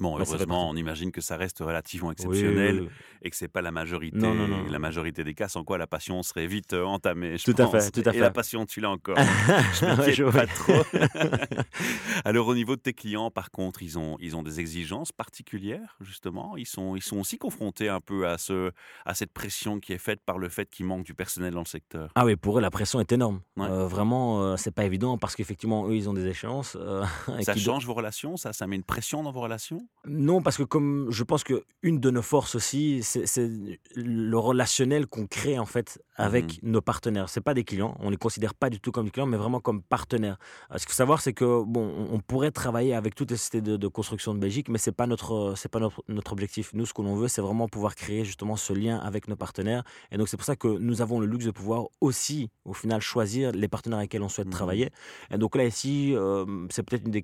Bah, 0.02 0.26
fait 0.26 0.32
Heureusement, 0.32 0.70
on 0.70 0.76
imagine 0.76 1.12
que 1.12 1.22
ça 1.22 1.38
reste 1.38 1.60
relativement 1.60 2.10
Oui, 2.10 2.16
oui, 2.20 2.26
exceptionnel 2.38 2.82
oui. 2.82 2.90
et 3.22 3.30
que 3.30 3.36
c'est 3.36 3.48
pas 3.48 3.62
la 3.62 3.72
majorité, 3.72 4.18
Non, 4.18 4.34
non, 4.34 4.48
non. 4.48 4.64
la 4.70 4.80
majorité 4.80 5.24
des 5.24 5.34
cas, 5.34 5.48
sans 5.48 5.64
quoi 5.64 5.78
la 5.78 5.88
passion 5.88 6.24
serait 6.24 6.48
vite 6.48 6.74
euh, 6.74 6.84
entamée. 6.86 7.38
je 7.38 7.44
Tout 7.44 7.52
à 7.62 7.68
fait, 7.68 7.78
pense. 7.78 7.92
tout 7.92 8.04
à 8.06 8.14
Et 8.14 8.20
la 8.20 8.32
passion, 8.32 8.66
tu 8.66 8.80
l'as 8.82 8.90
encore. 8.90 9.18
Je 10.08 10.12
je 10.12 10.24
pas 10.24 10.48
trop. 10.48 10.84
Alors, 12.26 12.48
au 12.48 12.56
niveau 12.56 12.76
de 12.76 12.82
tes 12.82 12.94
clients, 12.94 13.32
par 13.32 13.52
contre, 13.52 13.82
ils 13.84 13.98
ont, 13.98 14.18
ils 14.20 14.36
ont 14.36 14.44
des 14.44 14.60
exigences 14.60 15.12
particulières, 15.12 15.98
justement? 16.02 16.56
Ils 16.58 16.66
sont, 16.66 16.96
ils 16.96 17.02
sont 17.02 17.18
aussi 17.18 17.38
confrontés 17.38 17.90
un 17.90 18.00
peu 18.02 18.28
à, 18.28 18.38
ce, 18.38 18.72
à 19.06 19.14
cette 19.14 19.32
pression 19.34 19.80
qui 19.80 19.94
est 19.94 19.98
faite 19.98 20.22
par 20.26 20.38
le 20.38 20.50
fait 20.50 20.70
qu'il 20.70 20.86
manque 20.86 21.04
du 21.06 21.14
personnel 21.14 21.54
dans 21.54 21.60
le 21.62 21.66
secteur? 21.66 22.10
Ah 22.16 22.26
oui, 22.26 22.36
pour 22.36 22.58
eux, 22.58 22.62
la 22.62 22.70
pression 22.72 23.00
est 23.00 23.12
énorme. 23.12 23.42
Ouais. 23.58 23.68
Euh, 23.70 23.88
vraiment, 23.88 24.42
euh, 24.44 24.58
c'est 24.58 24.72
pas 24.74 24.86
évident 24.86 25.18
parce 25.18 25.36
qu'effectivement, 25.36 25.88
eux, 25.88 25.96
ils 25.96 26.10
ont 26.10 26.14
des 26.14 26.26
échéances. 26.28 26.78
euh, 26.80 27.04
Ça 27.42 27.56
change 27.56 27.86
vos 27.86 27.94
relations? 27.94 28.38
Ça, 28.38 28.54
ça 28.54 28.68
met 28.68 28.76
une 28.76 28.84
pression 28.84 29.24
dans 29.24 29.32
vos 29.32 29.42
relations? 29.42 29.88
Non, 30.04 30.42
parce 30.42 30.58
que 30.58 30.64
comme 30.64 31.12
je 31.12 31.24
pense 31.24 31.44
que 31.44 31.64
une 31.84 32.00
de 32.00 32.10
nos 32.10 32.24
forces 32.24 32.56
aussi, 32.56 33.04
c'est 33.04 33.48
le 33.96 34.36
relationnel 34.36 35.06
qu'on 35.06 35.28
crée 35.28 35.60
en 35.60 35.68
fait 35.68 36.02
avec 36.16 36.60
Mhm. 36.64 36.72
nos 36.72 36.82
partenaires. 36.82 37.30
C'est 37.30 37.40
pas 37.42 37.54
des 37.54 37.64
clients, 37.64 37.96
on 38.00 38.10
les 38.10 38.18
considère 38.18 38.56
pas 38.56 38.72
du 38.72 38.80
tout 38.80 38.92
comme 38.92 39.06
des 39.06 39.12
clients, 39.12 39.28
mais 39.28 39.38
vraiment 39.38 39.60
comme 39.60 39.84
partenaires. 39.84 40.40
Euh, 40.72 40.80
Ce 40.80 40.86
qu'il 40.88 40.94
faut 40.94 40.96
savoir, 40.98 41.22
c'est 41.22 41.34
que 41.34 41.64
bon, 41.64 42.08
on 42.10 42.20
pourrait 42.20 42.50
travailler 42.50 42.96
avec 42.96 43.14
toutes 43.14 43.30
les 43.30 43.38
sociétés 43.38 43.62
de, 43.62 43.78
de 43.78 43.88
construction 43.88 44.34
de 44.34 44.40
Belgique, 44.40 44.70
mais 44.70 44.80
c'est 44.80 44.92
pas 44.92 45.06
notre 45.06 45.54
c'est 45.56 45.70
pas 45.70 45.80
notre, 45.80 46.04
notre 46.08 46.32
objectif. 46.34 46.72
Nous, 46.74 46.88
ce 46.88 46.94
que 46.96 47.04
l'on 47.04 47.16
veut, 47.16 47.28
c'est 47.28 47.42
vraiment 47.42 47.68
pouvoir 47.68 47.94
créer 47.94 48.26
justement 48.26 48.56
ce 48.56 48.74
lien 48.74 48.98
avec 48.98 49.28
nos 49.28 49.36
partenaires. 49.36 49.84
Et 50.12 50.18
donc 50.18 50.30
c'est 50.30 50.38
pour 50.38 50.48
ça 50.48 50.56
que 50.56 50.68
nous 50.68 51.04
avons 51.04 51.20
le 51.20 51.28
luxe 51.28 51.46
de 51.46 51.52
pouvoir 51.52 51.86
aussi, 52.02 52.50
au 52.66 52.74
final, 52.74 53.02
choisir 53.02 53.52
les 53.52 53.68
partenaires 53.68 54.00
avec 54.00 54.12
lesquels 54.14 54.24
on 54.24 54.30
souhaite 54.30 54.48
Mhm. 54.48 54.54
travailler. 54.54 54.90
Et 55.30 55.38
donc 55.38 55.56
là 55.56 55.64
ici, 55.64 56.16
euh, 56.16 56.46
c'est 56.72 56.82
peut-être 56.82 57.06
une 57.06 57.12
des 57.12 57.22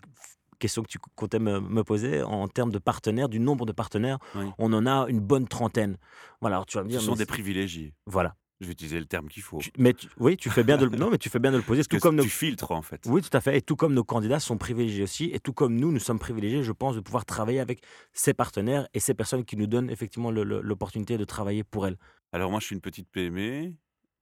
question 0.59 0.83
que 0.83 0.87
tu 0.89 0.99
comptais 1.15 1.39
me, 1.39 1.59
me 1.59 1.83
poser 1.83 2.23
en 2.23 2.47
termes 2.47 2.71
de 2.71 2.79
partenaires, 2.79 3.29
du 3.29 3.39
nombre 3.39 3.65
de 3.65 3.71
partenaires, 3.71 4.17
Oui. 4.35 4.45
on 4.57 4.71
en 4.73 4.85
a 4.85 5.05
une 5.09 5.19
bonne 5.19 5.47
trentaine. 5.47 5.97
Voilà, 6.41 6.57
alors 6.57 6.65
tu 6.65 6.77
vas 6.77 6.83
me 6.83 6.89
Ce 6.89 6.93
dire. 6.93 7.01
sont 7.01 7.11
mais 7.11 7.17
des 7.17 7.25
privilégiés. 7.25 7.93
Voilà. 8.05 8.35
Je 8.59 8.65
vais 8.65 8.71
utiliser 8.71 8.99
le 8.99 9.05
terme 9.05 9.27
qu'il 9.27 9.43
faut. 9.43 9.59
Tu- 9.59 9.69
mais 9.77 9.93
tu- 9.93 10.07
oui, 10.17 10.35
tu 10.35 10.49
fais 10.49 10.63
bien 10.63 10.77
de 10.77 10.85
le, 10.85 10.89
non, 10.97 11.11
mais 11.11 11.19
tu 11.19 11.29
fais 11.29 11.37
bien 11.37 11.51
de 11.51 11.57
le 11.57 11.61
poser. 11.63 11.81
Parce 11.81 11.89
Tout 11.89 11.97
que 11.97 12.01
comme 12.01 12.15
nos, 12.15 12.23
tu 12.23 12.29
filtres, 12.29 12.71
en 12.71 12.81
fait. 12.81 13.03
oui, 13.05 13.21
tout 13.21 13.29
à 13.37 13.39
fait. 13.39 13.55
Et 13.55 13.61
tout 13.61 13.75
comme 13.75 13.93
nos 13.93 14.03
candidats 14.03 14.39
sont 14.39 14.57
privilégiés 14.57 15.03
aussi, 15.03 15.25
et 15.31 15.39
tout 15.39 15.53
comme 15.53 15.75
nous, 15.75 15.91
nous 15.91 15.99
sommes 15.99 16.17
privilégiés, 16.17 16.63
je 16.63 16.71
pense, 16.71 16.95
de 16.95 16.99
pouvoir 17.01 17.23
travailler 17.25 17.59
avec 17.59 17.83
ces 18.13 18.33
partenaires 18.33 18.87
et 18.95 18.99
ces 18.99 19.13
personnes 19.13 19.45
qui 19.45 19.57
nous 19.57 19.67
donnent 19.67 19.91
effectivement 19.91 20.31
l'opportunité 20.31 21.19
de 21.19 21.23
travailler 21.23 21.63
pour 21.63 21.85
elles. 21.85 21.97
Alors 22.33 22.49
moi, 22.49 22.59
je 22.59 22.65
suis 22.65 22.73
une 22.75 22.81
petite 22.81 23.07
PME. 23.11 23.73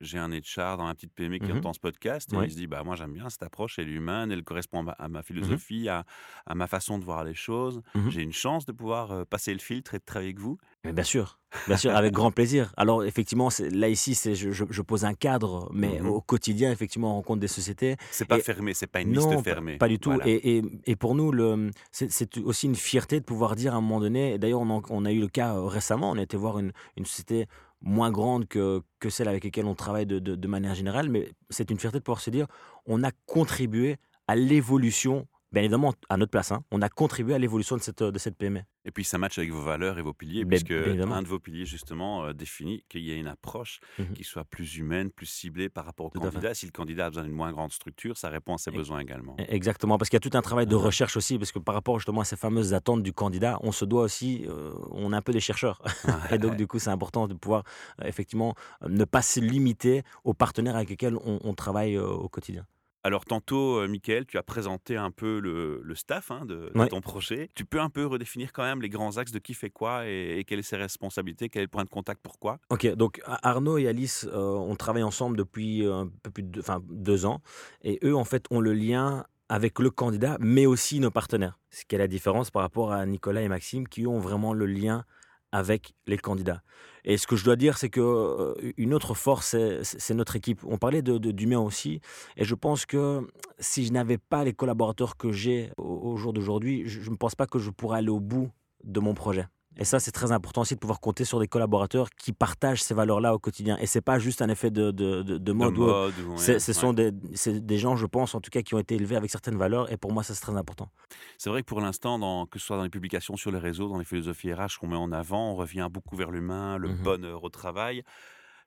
J'ai 0.01 0.17
un 0.17 0.29
HR 0.29 0.75
dans 0.77 0.83
ma 0.85 0.93
petite 0.93 1.13
PME 1.13 1.37
qui 1.39 1.45
Mhm. 1.51 1.59
entend 1.59 1.73
ce 1.73 1.79
podcast 1.79 2.33
et 2.33 2.37
il 2.43 2.51
se 2.51 2.55
dit 2.57 2.67
bah 2.67 2.83
moi 2.83 2.95
j'aime 2.95 3.13
bien 3.13 3.29
cette 3.29 3.43
approche, 3.43 3.79
elle 3.79 3.87
est 3.87 3.93
humaine, 3.93 4.29
elle 4.31 4.43
correspond 4.43 4.79
à 4.79 4.83
ma, 4.83 4.91
à 4.91 5.07
ma 5.07 5.23
philosophie, 5.23 5.87
à, 5.87 6.03
à 6.45 6.53
ma 6.53 6.67
façon 6.67 6.99
de 6.99 7.05
voir 7.05 7.23
les 7.23 7.33
choses. 7.33 7.81
Mhm. 7.95 8.09
J'ai 8.09 8.21
une 8.21 8.33
chance 8.33 8.65
de 8.65 8.73
pouvoir 8.73 9.11
euh, 9.11 9.23
passer 9.23 9.53
le 9.53 9.59
filtre 9.59 9.93
et 9.95 9.99
de 9.99 10.03
travailler 10.03 10.29
avec 10.31 10.39
vous. 10.39 10.57
Mais 10.83 10.91
bien 10.93 11.03
sûr, 11.03 11.39
bien 11.67 11.77
sûr, 11.77 11.95
avec 11.95 12.13
grand 12.13 12.29
plaisir. 12.31 12.73
Alors 12.77 13.03
effectivement, 13.05 13.49
là 13.71 13.87
ici, 13.89 14.15
c'est 14.15 14.35
je, 14.35 14.51
je- 14.51 14.65
je 14.69 14.81
pose 14.81 15.05
un 15.05 15.13
cadre, 15.13 15.69
mais 15.73 16.01
au 16.01 16.19
quotidien, 16.21 16.71
effectivement, 16.71 17.13
on 17.13 17.15
rencontre 17.15 17.39
des 17.39 17.47
sociétés 17.47 17.95
C'est 18.11 18.25
pas 18.25 18.37
Et- 18.37 18.41
fermé, 18.41 18.73
c'est 18.73 18.87
pas 18.87 19.01
une 19.01 19.13
non, 19.13 19.31
liste 19.31 19.43
fermée. 19.43 19.77
Pas, 19.77 19.87
du 19.87 19.97
tout. 19.97 20.09
Voilà. 20.11 20.27
Et, 20.27 20.57
et- 20.57 20.63
et 20.85 20.95
pour 20.97 21.15
nous, 21.15 21.31
le- 21.31 21.71
c'est 21.91 22.37
aussi 22.39 22.67
une 22.67 22.75
fierté 22.75 23.19
de 23.21 23.25
pouvoir 23.25 23.55
dire 23.55 23.73
à 23.73 23.77
un 23.77 23.81
moment 23.81 24.01
donné, 24.01 24.37
d'ailleurs 24.37 24.61
on, 24.61 25.05
a 25.05 25.11
eu 25.11 25.19
le 25.21 25.27
cas 25.29 25.55
euh, 25.55 25.61
récemment, 25.65 26.11
on 26.11 26.17
a 26.17 26.21
été 26.21 26.35
voir 26.37 26.59
une, 26.59 26.71
une 26.97 27.05
société 27.05 27.47
moins 27.85 28.11
grande 28.11 28.47
que, 28.47 28.81
que 28.99 29.09
celle 29.09 29.27
avec 29.29 29.43
laquelle 29.45 29.65
on 29.67 29.75
travaille 29.75 30.05
de, 30.05 30.19
de- 30.19 30.35
de 30.35 30.47
manière 30.47 30.75
générale, 30.75 31.09
mais 31.09 31.31
c'est 31.49 31.71
une 31.71 31.79
fierté 31.79 31.99
de 31.99 32.03
pouvoir 32.03 32.21
se 32.21 32.29
dire, 32.31 32.47
on 32.85 33.03
a 33.03 33.11
contribué 33.27 33.97
à 34.27 34.35
l'évolution, 34.35 35.27
bien 35.51 35.61
évidemment 35.63 35.93
à 36.09 36.17
notre 36.17 36.31
place, 36.31 36.51
hein, 36.51 36.63
on 36.71 36.81
a 36.81 36.89
contribué 36.89 37.33
à 37.33 37.37
l'évolution 37.39 37.75
de 37.77 37.81
cette, 37.81 38.03
de 38.03 38.19
cette 38.19 38.37
PME. 38.37 38.61
Et 38.87 38.91
puis 38.91 39.03
ça 39.03 39.17
matche 39.17 39.37
avec 39.39 39.51
vos 39.51 39.61
valeurs 39.63 39.97
et 39.97 40.01
vos 40.03 40.13
piliers, 40.13 40.45
puisque 40.45 40.67
bien 40.67 40.83
évidemment. 40.85 41.15
un 41.15 41.23
de 41.23 41.27
vos 41.27 41.39
piliers 41.39 41.65
justement 41.65 42.25
euh, 42.25 42.33
définit 42.33 42.83
qu'il 42.87 43.01
y 43.01 43.11
a 43.11 43.15
une 43.15 43.27
approche 43.27 43.79
Mhm. 43.97 44.13
qui 44.13 44.23
soit 44.23 44.43
plus 44.43 44.75
humaine, 44.77 45.09
plus 45.11 45.25
ciblée 45.25 45.69
par 45.69 45.85
rapport 45.85 46.07
au 46.07 46.09
Tout 46.09 46.19
candidat. 46.19 46.53
Si 46.53 46.65
le 46.67 46.71
candidat 46.71 47.05
a 47.07 47.09
besoin 47.09 47.23
d'une 47.23 47.31
moins 47.33 47.51
grande 47.51 47.71
structure, 47.71 48.17
ça 48.17 48.29
répond 48.29 48.53
à 48.55 48.57
ses 48.57 48.69
Et- 48.71 48.73
besoins 48.75 48.99
également. 48.99 49.35
Exactement, 49.39 49.97
parce 49.97 50.09
qu'il 50.09 50.17
y 50.17 50.23
a 50.23 50.29
tout 50.29 50.37
un 50.37 50.41
travail 50.41 50.67
de 50.67 50.75
recherche 50.75 51.17
aussi, 51.17 51.37
parce 51.39 51.51
que 51.51 51.59
par 51.59 51.73
rapport 51.73 51.97
justement 51.99 52.21
à 52.21 52.25
ces 52.25 52.35
fameuses 52.37 52.73
attentes 52.73 53.01
du 53.01 53.13
candidat, 53.13 53.57
on 53.63 53.71
se 53.71 53.85
doit 53.85 54.03
aussi, 54.03 54.45
euh, 54.47 54.71
on 54.91 55.13
est 55.13 55.15
un 55.15 55.21
peu 55.21 55.31
des 55.33 55.39
chercheurs. 55.39 55.81
Et 56.31 56.37
donc, 56.37 56.55
du 56.57 56.67
coup, 56.67 56.77
c'est 56.79 56.89
important 56.91 57.27
de 57.27 57.33
pouvoir 57.33 57.63
euh, 58.01 58.05
effectivement 58.07 58.53
euh, 58.83 58.89
ne 58.89 59.05
pas 59.05 59.21
se 59.23 59.39
limiter 59.39 60.03
aux 60.23 60.33
partenaires 60.33 60.75
avec 60.75 60.89
lesquels 60.89 61.15
on, 61.25 61.39
on 61.43 61.53
travaille 61.55 61.95
euh, 61.95 62.05
au 62.07 62.29
quotidien. 62.29 62.65
Alors 63.05 63.23
tantôt, 63.23 63.77
euh, 63.77 63.87
Mickaël, 63.87 64.25
tu 64.25 64.39
as 64.39 64.41
présenté 64.41 64.97
un 64.97 65.11
peu 65.11 65.39
le, 65.39 65.79
le 65.83 65.93
staff 65.93 66.31
hein, 66.31 66.43
de, 66.43 66.71
de 66.73 66.79
Ouais. 66.79 66.87
ton 66.87 67.01
projet. 67.01 67.51
Tu 67.53 67.63
peux 67.63 67.79
un 67.79 67.91
peu 67.91 68.03
redéfinir 68.07 68.51
quand 68.51 68.63
même 68.63 68.81
les 68.81 68.89
grands 68.89 69.17
axes 69.17 69.31
de 69.31 69.37
qui 69.37 69.53
fait 69.53 69.69
quoi 69.69 70.07
et, 70.07 70.39
et 70.39 70.43
quelles 70.43 70.63
sont 70.63 70.69
ses 70.69 70.77
responsabilités, 70.77 71.47
quel 71.49 71.59
est 71.61 71.65
le 71.65 71.69
point 71.69 71.83
de 71.83 71.89
contact, 71.89 72.19
pourquoi? 72.23 72.57
Ok, 72.71 72.87
donc 72.95 73.21
Arnaud 73.25 73.77
et 73.77 73.87
Alice, 73.87 74.27
euh, 74.33 74.53
on 74.55 74.75
travaille 74.75 75.03
ensemble 75.03 75.37
depuis 75.37 75.85
euh, 75.85 76.01
un 76.01 76.09
peu 76.23 76.31
plus 76.31 76.41
de 76.41 76.47
deux, 76.49 76.61
enfin, 76.61 76.81
deux 76.89 77.27
ans. 77.27 77.41
Et 77.83 77.99
eux, 78.03 78.15
en 78.15 78.25
fait, 78.25 78.47
ont 78.49 78.59
le 78.59 78.73
lien 78.73 79.23
avec 79.49 79.77
le 79.77 79.91
candidat, 79.91 80.37
mais 80.39 80.65
aussi 80.65 80.99
nos 80.99 81.11
partenaires. 81.11 81.59
Ce 81.69 81.85
qui 81.85 81.93
est 81.93 81.99
la 81.99 82.07
différence 82.07 82.49
par 82.49 82.63
rapport 82.63 82.91
à 82.91 83.05
Nicolas 83.05 83.43
et 83.43 83.49
Maxime, 83.49 83.87
qui 83.87 84.07
ont 84.07 84.17
vraiment 84.17 84.51
le 84.53 84.65
lien 84.65 85.05
avec 85.55 85.93
les 86.05 86.17
candidats. 86.17 86.61
Et 87.05 87.17
ce 87.17 87.27
que 87.27 87.35
je 87.35 87.45
dois 87.45 87.55
dire, 87.55 87.77
c'est 87.77 87.89
que 87.89 88.01
euh, 88.01 88.53
une 88.77 88.93
autre 88.93 89.13
force, 89.13 89.47
c'est- 89.51 89.83
notre 90.13 90.35
équipe. 90.35 90.61
On 90.65 90.77
parlait 90.77 91.01
de, 91.01 91.17
de- 91.17 91.31
aussi, 91.61 92.01
et 92.35 92.43
je 92.43 92.55
pense 92.55 92.85
que 92.85 93.25
si 93.59 93.85
je 93.85 93.93
n'avais 93.93 94.17
pas 94.17 94.43
les 94.43 94.53
collaborateurs 94.53 95.15
que 95.15 95.31
j'ai 95.31 95.71
au 95.77 96.17
jour 96.17 96.33
d'aujourd'hui, 96.33 96.83
je 96.87 97.09
ne 97.09 97.15
pense 97.15 97.35
pas 97.35 97.47
que 97.47 97.59
je 97.59 97.69
pourrais 97.69 97.99
aller 97.99 98.09
au 98.09 98.19
bout 98.19 98.49
de 98.83 98.99
mon 98.99 99.13
projet. 99.13 99.45
Et 99.77 99.83
ça, 99.83 99.99
c'est 99.99 100.11
très 100.11 100.31
important 100.31 100.61
aussi 100.61 100.73
de 100.75 100.79
pouvoir 100.79 100.99
compter 101.01 101.25
sur 101.25 101.39
des 101.39 101.47
collaborateurs 101.47 102.09
qui 102.11 102.31
partagent 102.31 102.81
ces 102.81 102.93
valeurs-là 102.93 103.33
au 103.35 103.39
quotidien. 103.39 103.77
Et 103.81 103.85
c'est 103.87 104.01
pas 104.01 104.19
juste 104.19 104.41
un 104.41 104.47
effet 104.49 104.71
de, 104.71 104.91
de, 104.91 105.21
de- 105.21 105.33
de 105.33 105.37
De 105.37 105.51
mode. 105.51 105.77
ouais, 105.77 106.37
ce 106.37 106.51
ouais. 106.53 106.59
sont 106.59 106.93
des, 106.93 107.11
des 107.11 107.77
gens, 107.77 107.95
je 107.97 108.05
pense, 108.05 108.35
en 108.35 108.41
tout 108.41 108.49
cas, 108.49 108.61
qui 108.61 108.73
ont 108.73 108.79
été 108.79 108.95
élevés 108.95 109.15
avec 109.17 109.29
certaines 109.29 109.57
valeurs. 109.57 109.91
Et 109.91 109.97
pour 109.97 110.13
moi, 110.13 110.23
ça, 110.23 110.33
c'est 110.33 110.41
très 110.41 110.55
important. 110.55 110.89
C'est 111.37 111.49
vrai 111.49 111.61
que 111.61 111.67
pour 111.67 111.81
l'instant, 111.81 112.45
que 112.45 112.57
ce 112.59 112.65
soit 112.65 112.77
dans 112.77 112.83
les 112.83 112.89
publications 112.89 113.35
sur 113.35 113.51
les 113.51 113.59
réseaux, 113.59 113.89
dans 113.89 113.97
les 113.99 114.05
philosophies 114.05 114.53
RH 114.53 114.79
qu'on 114.79 114.87
met 114.87 114.95
en 114.95 115.11
avant, 115.11 115.51
on 115.51 115.55
revient 115.55 115.87
beaucoup 115.91 116.15
vers 116.15 116.31
l'humain, 116.31 116.77
le 116.77 116.89
Mhm. 116.89 116.95
bonheur 117.03 117.43
au 117.43 117.49
travail. 117.49 118.03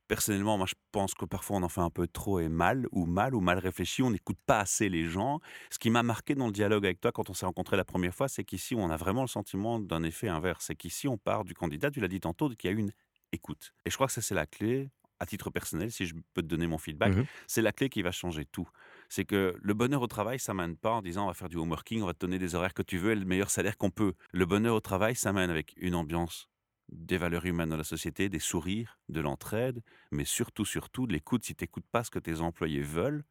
Personnellement, 0.09 0.57
moi, 0.57 0.67
je 0.67 0.75
pense 0.91 1.13
que 1.15 1.27
parfois 1.27 1.59
on 1.59 1.63
en 1.63 1.69
fait 1.69 1.83
un 1.83 1.91
peu 1.91 2.09
trop 2.09 2.41
et 2.41 2.49
mal, 2.49 2.87
ou 2.93 3.05
mal, 3.07 3.35
ou 3.35 3.41
mal 3.41 3.59
réfléchi. 3.59 4.03
On 4.03 4.11
n'écoute 4.11 4.39
pas 4.47 4.59
assez 4.61 4.89
les 4.89 5.05
gens. 5.05 5.41
Ce 5.71 5.79
qui 5.79 5.91
m'a 5.91 6.03
marqué 6.03 6.35
dans 6.35 6.47
le 6.47 6.53
dialogue 6.53 6.87
avec 6.87 7.01
toi 7.01 7.13
quand 7.13 7.29
on 7.29 7.35
s'est 7.35 7.45
rencontrés 7.47 7.77
la 7.77 7.85
première 7.85 8.15
fois, 8.15 8.27
c'est 8.29 8.43
qu'ici, 8.45 8.75
on 8.75 8.89
a 8.91 8.97
vraiment 8.97 9.21
le 9.23 9.29
sentiment 9.29 9.79
d'un 9.79 10.03
effet 10.03 10.29
inverse. 10.29 10.65
C'est 10.67 10.75
qu'ici, 10.77 11.09
on 11.09 11.19
part 11.19 11.45
du 11.45 11.53
candidat, 11.55 11.91
tu 11.91 12.01
l'as 12.01 12.09
dit 12.09 12.21
tantôt, 12.21 12.49
qu'il 12.49 12.71
y 12.71 12.75
a 12.75 12.77
une 12.77 12.91
écoute. 13.33 13.73
Et 13.85 13.91
je 13.91 13.97
crois 13.97 14.07
que 14.07 14.13
ça, 14.15 14.23
c'est 14.23 14.35
la 14.35 14.47
clé. 14.47 14.89
À 15.21 15.27
titre 15.27 15.51
personnel, 15.51 15.91
si 15.91 16.07
je 16.07 16.15
peux 16.33 16.43
te 16.43 16.47
donner 16.47 16.69
mon 16.69 16.79
feedback, 16.79 17.13
Mhm. 17.13 17.27
c'est 17.49 17.61
la 17.61 17.73
clé 17.73 17.89
qui 17.89 18.03
va 18.03 18.13
changer 18.13 18.45
tout. 18.45 18.69
C'est 19.09 19.25
que 19.25 19.57
le 19.61 19.75
bonheur 19.75 20.01
au 20.01 20.07
travail, 20.07 20.39
ça 20.39 20.55
mène 20.55 20.77
pas 20.77 20.93
en 20.93 21.03
disant 21.03 21.25
on 21.25 21.27
va 21.27 21.35
faire 21.35 21.49
du 21.49 21.57
home 21.57 21.71
working, 21.71 22.03
on 22.03 22.07
va 22.07 22.15
te 22.15 22.21
donner 22.21 22.39
des 22.39 22.55
horaires 22.55 22.73
que 22.73 22.83
tu 22.83 22.99
veux 22.99 23.11
et 23.11 23.15
le 23.17 23.25
meilleur 23.25 23.51
salaire 23.51 23.77
qu'on 23.77 23.91
peut. 23.91 24.15
Le 24.33 24.47
bonheur 24.47 24.77
au 24.77 24.81
travail, 24.81 25.17
ça 25.17 25.33
mène 25.33 25.51
avec 25.51 25.75
une 25.77 25.97
ambiance, 25.97 26.49
des 26.91 27.19
valeurs 27.19 27.45
humaines 27.47 27.69
dans 27.71 27.77
la 27.77 27.85
société, 27.85 28.29
des 28.29 28.39
sourires, 28.39 28.99
de 29.09 29.21
l'entraide, 29.21 29.83
mais 30.11 30.25
surtout, 30.25 30.65
surtout, 30.65 31.07
de 31.07 31.13
l'écoute. 31.13 31.45
Si 31.45 31.55
tu 31.55 31.65
n'écoutes 31.65 31.87
pas 31.93 32.05
ce 32.05 32.11
que 32.11 32.19
tes 32.19 32.41
employés 32.41 32.81
veulent, 32.83 33.25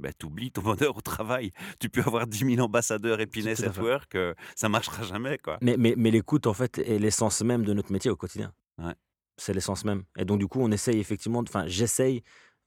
ben, 0.00 0.12
tu 0.18 0.26
oublies 0.26 0.52
ton 0.52 0.62
bonheur 0.62 0.96
au 0.96 1.00
travail. 1.00 1.50
Tu 1.80 1.88
peux 1.88 2.02
avoir 2.02 2.26
10 2.26 2.54
000 2.54 2.60
ambassadeurs 2.60 3.18
Happiness 3.20 3.62
at. 3.62 3.80
Work, 3.80 4.14
euh, 4.14 4.34
ça 4.54 4.68
marchera 4.68 5.02
jamais. 5.02 5.38
quoi. 5.38 5.58
Mais, 5.62 5.76
mais, 5.76 5.94
mais 5.96 6.10
l'écoute, 6.10 6.46
en 6.46 6.54
fait, 6.54 6.78
est 6.78 6.98
l'essence 6.98 7.42
même 7.42 7.64
de 7.64 7.72
notre 7.72 7.92
métier 7.92 8.10
au 8.10 8.16
quotidien. 8.16 8.52
Ouais. 8.78 8.94
C'est 9.36 9.54
l'essence 9.54 9.84
même. 9.84 10.04
Et 10.16 10.24
donc, 10.24 10.38
du 10.38 10.46
coup, 10.46 10.60
on 10.60 10.70
essaye 10.70 10.98
effectivement, 10.98 11.40
enfin, 11.40 11.66
j'essaye 11.66 12.22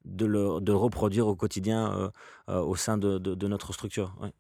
de 0.06 0.26
le, 0.26 0.60
de 0.62 0.72
le 0.72 0.78
reproduire 0.78 1.28
au 1.28 1.36
quotidien 1.36 1.94
euh, 1.96 2.10
euh, 2.50 2.60
au 2.62 2.76
sein 2.76 2.98
de, 2.98 3.18
de- 3.20 3.36
de 3.36 3.48
notre 3.48 3.72
structure. 3.74 4.16
Ouais. 4.20 4.32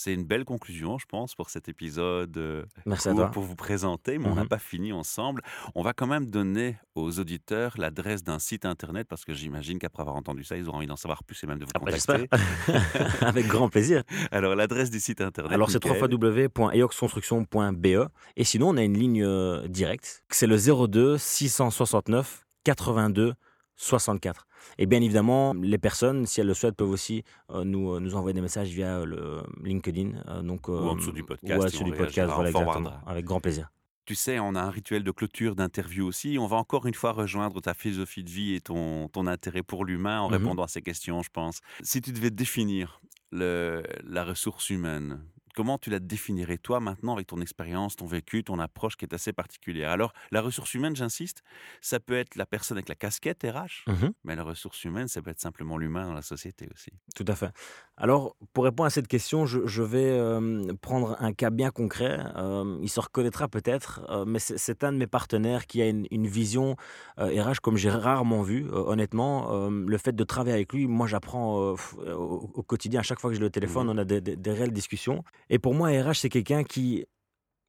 C'est 0.00 0.14
une 0.14 0.22
belle 0.22 0.44
conclusion, 0.44 0.96
je 0.96 1.06
pense, 1.06 1.34
pour 1.34 1.50
cet 1.50 1.68
épisode 1.68 2.36
euh, 2.36 2.64
Merci 2.86 3.08
à 3.08 3.14
toi. 3.14 3.32
pour 3.32 3.42
vous 3.42 3.56
présenter, 3.56 4.18
mais 4.18 4.28
on 4.28 4.36
n'a 4.36 4.42
Mhm. 4.42 4.48
pas 4.48 4.60
fini 4.60 4.92
ensemble. 4.92 5.42
On 5.74 5.82
va 5.82 5.92
quand 5.92 6.06
même 6.06 6.26
donner 6.30 6.76
aux 6.94 7.18
auditeurs 7.18 7.74
l'adresse 7.78 8.22
d'un 8.22 8.38
site 8.38 8.64
internet 8.64 9.08
parce 9.08 9.24
que 9.24 9.34
j'imagine 9.34 9.80
qu'après 9.80 10.02
avoir 10.02 10.14
entendu 10.14 10.44
ça, 10.44 10.56
ils 10.56 10.68
auront 10.68 10.76
envie 10.78 10.86
d'en 10.86 10.94
savoir 10.94 11.24
plus 11.24 11.42
et 11.42 11.48
même 11.48 11.58
de 11.58 11.64
vous 11.64 11.72
Ah 11.74 11.80
bah, 11.80 11.90
contacter. 11.90 12.28
Avec 13.26 13.48
grand 13.48 13.68
plaisir. 13.68 14.04
Alors, 14.30 14.54
l'adresse 14.54 14.90
du 14.90 15.00
site 15.00 15.20
internet. 15.20 15.52
Alors, 15.52 15.68
c'est 15.68 15.84
www.eoxconstruction.be. 15.84 18.08
Et 18.36 18.44
sinon, 18.44 18.68
on 18.68 18.76
a 18.76 18.84
une 18.84 18.96
ligne 18.96 19.24
euh, 19.24 19.66
directe. 19.66 20.22
C'est 20.30 20.46
le 20.46 20.58
02 20.86 21.18
669 21.18 22.46
82 22.62 23.34
64. 23.78 24.46
Et 24.76 24.86
bien 24.86 25.00
évidemment, 25.00 25.54
les 25.54 25.78
personnes, 25.78 26.26
si 26.26 26.40
elles 26.40 26.46
le 26.48 26.54
souhaitent, 26.54 26.76
peuvent 26.76 26.90
aussi 26.90 27.22
euh, 27.50 27.64
nous, 27.64 27.92
euh, 27.94 28.00
nous 28.00 28.14
envoyer 28.16 28.34
des 28.34 28.40
messages 28.40 28.68
via 28.68 29.04
le 29.04 29.42
LinkedIn. 29.62 30.10
euh, 30.28 30.42
donc, 30.42 30.68
Ou 30.68 30.72
en 30.72 30.92
euh, 30.92 30.96
dessous 30.96 31.12
du 31.12 31.22
podcast, 31.24 31.58
Ou 31.58 31.62
en 31.62 31.64
dessous 31.64 31.84
du 31.84 31.92
podcast, 31.92 32.32
voilà, 32.34 32.50
exactement. 32.50 32.92
Avec 33.06 33.24
grand 33.24 33.40
plaisir. 33.40 33.70
Tu 34.04 34.14
sais, 34.14 34.38
on 34.40 34.54
a 34.54 34.62
un 34.62 34.70
rituel 34.70 35.04
de 35.04 35.10
clôture 35.10 35.54
d'interview 35.54 36.06
aussi. 36.06 36.38
On 36.40 36.46
va 36.46 36.56
encore 36.56 36.86
une 36.86 36.94
fois 36.94 37.12
rejoindre 37.12 37.60
ta 37.60 37.74
philosophie 37.74 38.24
de 38.24 38.30
vie 38.30 38.54
et 38.54 38.60
ton, 38.60 39.08
ton 39.08 39.26
intérêt 39.26 39.62
pour 39.62 39.84
l'humain 39.84 40.20
en 40.22 40.28
Mhm. 40.28 40.34
répondant 40.36 40.62
à 40.64 40.68
ces 40.68 40.82
questions, 40.82 41.22
je 41.22 41.28
pense. 41.30 41.60
Si 41.82 42.00
tu 42.00 42.10
devais 42.12 42.30
définir 42.30 43.00
le- 43.32 43.82
la 44.04 44.24
ressource 44.24 44.70
humaine, 44.70 45.20
Comment 45.58 45.76
tu 45.76 45.90
la 45.90 45.98
définirais 45.98 46.58
toi 46.58 46.78
maintenant 46.78 47.14
avec 47.14 47.26
ton 47.26 47.40
expérience, 47.40 47.96
ton 47.96 48.06
vécu, 48.06 48.44
ton 48.44 48.60
approche 48.60 48.96
qui 48.96 49.04
est 49.04 49.12
assez 49.12 49.32
particulière? 49.32 49.90
Alors, 49.90 50.12
la 50.30 50.40
ressource 50.40 50.72
humaine, 50.74 50.94
j'insiste, 50.94 51.42
ça 51.80 51.98
peut 51.98 52.14
être 52.16 52.36
la 52.36 52.46
personne 52.46 52.76
avec 52.78 52.88
la 52.88 52.94
casquette 52.94 53.42
RH, 53.42 53.88
Mhm. 53.88 54.12
mais 54.22 54.36
la 54.36 54.44
ressource 54.44 54.84
humaine, 54.84 55.08
ça 55.08 55.20
peut 55.20 55.30
être 55.30 55.40
simplement 55.40 55.76
l'humain 55.76 56.06
dans 56.06 56.12
la 56.14 56.22
société 56.22 56.68
aussi. 56.72 56.92
Tout 57.16 57.24
à 57.26 57.34
fait. 57.34 57.50
Alors, 58.00 58.36
pour 58.52 58.62
répondre 58.62 58.86
à 58.86 58.90
cette 58.90 59.08
question, 59.08 59.44
je, 59.44 59.66
je 59.66 59.82
vais 59.82 60.08
euh, 60.10 60.72
prendre 60.80 61.16
un 61.18 61.32
cas 61.32 61.50
bien 61.50 61.70
concret. 61.70 62.20
Euh, 62.36 62.78
il 62.80 62.88
se 62.88 63.00
reconnaîtra 63.00 63.48
peut-être, 63.48 64.02
euh, 64.08 64.24
mais 64.24 64.38
c'est 64.38 64.84
un 64.84 64.92
de 64.92 64.98
mes 64.98 65.08
partenaires 65.08 65.66
qui 65.66 65.82
a 65.82 65.88
une, 65.88 66.06
une 66.12 66.28
vision 66.28 66.76
RH 67.18 67.58
comme 67.60 67.76
j'ai 67.76 67.90
rarement 67.90 68.42
vu, 68.42 68.70
honnêtement. 68.72 69.68
Le 69.68 69.98
fait 69.98 70.14
de 70.14 70.22
travailler 70.24 70.54
avec 70.54 70.72
lui, 70.72 70.86
moi, 70.86 71.08
j'apprends 71.08 71.72
au, 71.72 72.50
au 72.54 72.62
quotidien. 72.62 73.00
À 73.00 73.02
chaque 73.02 73.20
fois 73.20 73.30
que 73.30 73.36
je 73.36 73.40
le 73.40 73.50
téléphone, 73.50 73.88
Mhm. 73.88 73.92
on 73.94 73.98
a 73.98 74.04
des, 74.04 74.20
des- 74.20 74.36
des 74.36 74.52
réelles 74.52 74.72
discussions. 74.72 75.24
Et 75.50 75.58
pour 75.58 75.74
moi, 75.74 75.88
RH, 75.88 76.14
c'est 76.20 76.28
quelqu'un 76.28 76.62
qui, 76.62 77.04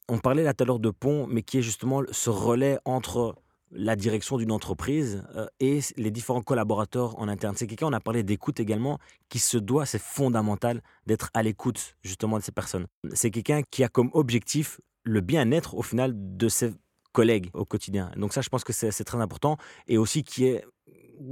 on 0.08 0.20
parlait 0.20 0.44
là 0.44 0.54
tout 0.54 0.64
à 0.64 0.68
l'heure 0.68 0.80
de 0.80 0.92
pont, 0.92 1.26
mais 1.28 1.42
qui 1.42 1.58
est 1.58 1.62
justement 1.64 2.04
ce 2.12 2.30
relais 2.30 2.78
entre 2.86 3.36
la 3.72 3.96
direction 3.96 4.38
d'une 4.38 4.52
entreprise 4.52 5.24
euh, 5.36 5.48
et 5.60 5.80
les 5.98 6.12
différents 6.12 6.42
collaborateurs 6.42 7.18
en 7.20 7.28
interne. 7.28 7.56
C'est 7.56 7.68
quelqu'un, 7.68 7.88
on 7.88 7.94
a 7.94 8.00
parlé 8.00 8.24
d'écoute 8.24 8.60
également, 8.60 8.98
qui 9.30 9.40
se 9.40 9.58
doit, 9.58 9.86
c'est 9.86 10.02
fondamental, 10.02 10.82
d'être 11.06 11.30
à 11.34 11.44
l'écoute 11.44 11.96
justement 12.02 12.38
de 12.38 12.44
ces 12.44 12.52
personnes. 12.52 12.88
C'est 13.14 13.32
quelqu'un 13.32 13.62
qui 13.70 13.84
a 13.84 13.88
comme 13.90 14.10
objectif 14.14 14.80
le 15.04 15.22
bien-être 15.22 15.76
au 15.76 15.82
final 15.82 16.14
de 16.16 16.50
ses 16.50 16.72
collègues 17.12 17.50
au 17.54 17.66
quotidien. 17.66 18.12
Donc 18.18 18.34
ça, 18.34 18.42
je 18.42 18.50
pense 18.50 18.64
que 18.64 18.74
c'est 18.74 19.04
très 19.04 19.20
important. 19.20 19.58
Et 19.88 19.98
aussi 19.98 20.24
qui 20.24 20.46
est, 20.46 20.64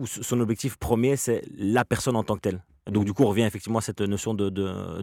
son 0.05 0.39
objectif 0.39 0.77
premier, 0.77 1.15
c'est 1.15 1.43
la 1.55 1.85
personne 1.85 2.15
en 2.15 2.23
tant 2.23 2.35
que 2.35 2.41
telle. 2.41 2.63
Donc 2.87 3.05
du 3.05 3.13
coup, 3.13 3.23
on 3.23 3.27
revient 3.29 3.43
effectivement 3.43 3.79
à 3.79 3.81
cette 3.81 4.01
notion 4.01 4.33
de- 4.33 4.49
de- 4.49 5.01